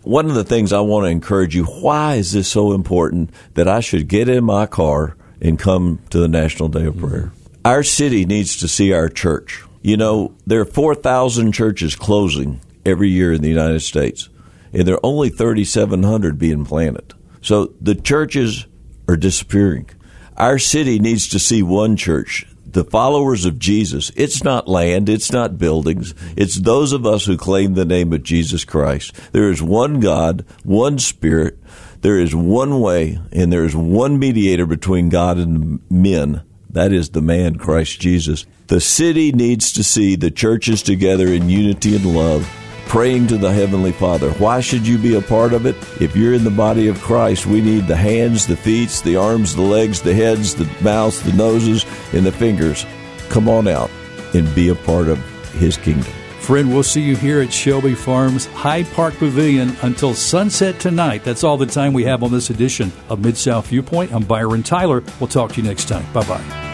one 0.02 0.26
of 0.26 0.36
the 0.36 0.44
things 0.44 0.74
I 0.74 0.82
want 0.82 1.06
to 1.06 1.10
encourage 1.10 1.56
you: 1.56 1.64
why 1.64 2.16
is 2.16 2.34
this 2.34 2.50
so 2.50 2.74
important 2.74 3.32
that 3.54 3.70
I 3.70 3.80
should 3.80 4.10
get 4.10 4.28
in 4.28 4.44
my 4.44 4.66
car 4.66 5.16
and 5.42 5.58
come 5.58 6.00
to 6.10 6.20
the 6.20 6.28
National 6.28 6.68
Day 6.68 6.86
of 6.86 6.98
Prayer? 6.98 7.32
Mm-hmm. 7.32 7.62
Our 7.64 7.84
city 7.84 8.26
needs 8.26 8.58
to 8.58 8.68
see 8.68 8.92
our 8.92 9.08
church. 9.08 9.64
You 9.82 9.96
know, 9.96 10.36
there 10.46 10.60
are 10.60 10.66
four 10.66 10.96
thousand 10.96 11.54
churches 11.54 11.96
closing 11.96 12.60
every 12.86 13.08
year 13.08 13.32
in 13.32 13.42
the 13.42 13.48
United 13.48 13.80
States, 13.80 14.28
and 14.74 14.86
there 14.86 14.96
are 14.96 15.06
only 15.06 15.30
thirty-seven 15.30 16.04
hundred 16.04 16.38
being 16.38 16.66
planted. 16.66 17.14
So 17.42 17.74
the 17.80 17.96
churches 17.96 18.66
are 19.08 19.18
disappearing. 19.18 19.90
Our 20.38 20.60
city 20.60 21.00
needs 21.00 21.28
to 21.30 21.40
see 21.40 21.62
one 21.62 21.98
church, 21.98 22.46
the 22.66 22.84
followers 22.84 23.46
of 23.46 23.60
Jesus. 23.60 24.12
It's 24.16 24.44
not 24.44 24.68
land, 24.68 25.10
it's 25.10 25.32
not 25.32 25.58
buildings, 25.58 26.14
it's 26.38 26.56
those 26.56 26.94
of 26.94 27.06
us 27.06 27.26
who 27.26 27.38
claim 27.38 27.74
the 27.74 27.86
name 27.86 28.14
of 28.14 28.24
Jesus 28.24 28.64
Christ. 28.64 29.14
There 29.34 29.50
is 29.50 29.62
one 29.62 30.00
God, 30.00 30.46
one 30.64 31.00
Spirit, 31.00 31.58
there 32.02 32.20
is 32.20 32.34
one 32.34 32.80
way, 32.80 33.20
and 33.32 33.52
there 33.52 33.66
is 33.66 33.76
one 33.76 34.18
mediator 34.18 34.66
between 34.66 35.10
God 35.10 35.38
and 35.38 35.82
men. 35.92 36.42
That 36.70 36.94
is 36.94 37.10
the 37.10 37.22
man, 37.22 37.58
Christ 37.58 38.00
Jesus. 38.00 38.46
The 38.68 38.80
city 38.80 39.32
needs 39.32 39.74
to 39.74 39.84
see 39.84 40.16
the 40.16 40.32
churches 40.32 40.84
together 40.84 41.28
in 41.28 41.50
unity 41.50 41.96
and 41.96 42.16
love 42.16 42.50
praying 42.90 43.28
to 43.28 43.38
the 43.38 43.54
Heavenly 43.54 43.92
Father. 43.92 44.32
Why 44.32 44.60
should 44.60 44.86
you 44.86 44.98
be 44.98 45.16
a 45.16 45.22
part 45.22 45.54
of 45.54 45.66
it? 45.68 45.76
If 46.02 46.16
you're 46.16 46.34
in 46.34 46.44
the 46.44 46.50
body 46.50 46.88
of 46.88 47.00
Christ, 47.00 47.46
we 47.46 47.62
need 47.62 47.88
the 47.88 47.96
hands, 47.96 48.48
the 48.48 48.58
feet, 48.58 48.90
the 49.06 49.16
arms, 49.16 49.56
the 49.56 49.62
legs, 49.62 50.02
the 50.02 50.14
heads, 50.14 50.56
the 50.56 50.70
mouths, 50.82 51.22
the 51.22 51.32
noses, 51.34 51.86
and 52.14 52.26
the 52.26 52.32
fingers. 52.32 52.86
Come 53.30 53.48
on 53.48 53.68
out 53.68 53.92
and 54.34 54.54
be 54.56 54.70
a 54.70 54.76
part 54.76 55.08
of 55.08 55.20
His 55.54 55.78
kingdom. 55.78 56.12
Friend, 56.40 56.74
we'll 56.74 56.82
see 56.82 57.02
you 57.02 57.16
here 57.16 57.42
at 57.42 57.54
Shelby 57.54 57.94
Farms 57.94 58.48
Hyde 58.48 58.88
Park 58.94 59.14
Pavilion 59.16 59.76
until 59.84 60.16
sunset 60.16 60.80
tonight. 60.80 61.24
That's 61.24 61.44
all 61.44 61.58
the 61.58 61.68
time 61.68 61.94
we 61.94 62.06
have 62.06 62.24
on 62.24 62.32
this 62.32 62.50
edition 62.50 62.92
of 63.08 63.24
Mid 63.24 63.38
South 63.38 63.68
Viewpoint. 63.68 64.12
I'm 64.12 64.24
Byron 64.24 64.64
Tyler. 64.64 65.04
We'll 65.20 65.28
talk 65.28 65.52
to 65.54 65.62
you 65.62 65.68
next 65.68 65.88
time. 65.88 66.12
Bye 66.12 66.26
bye. 66.28 66.69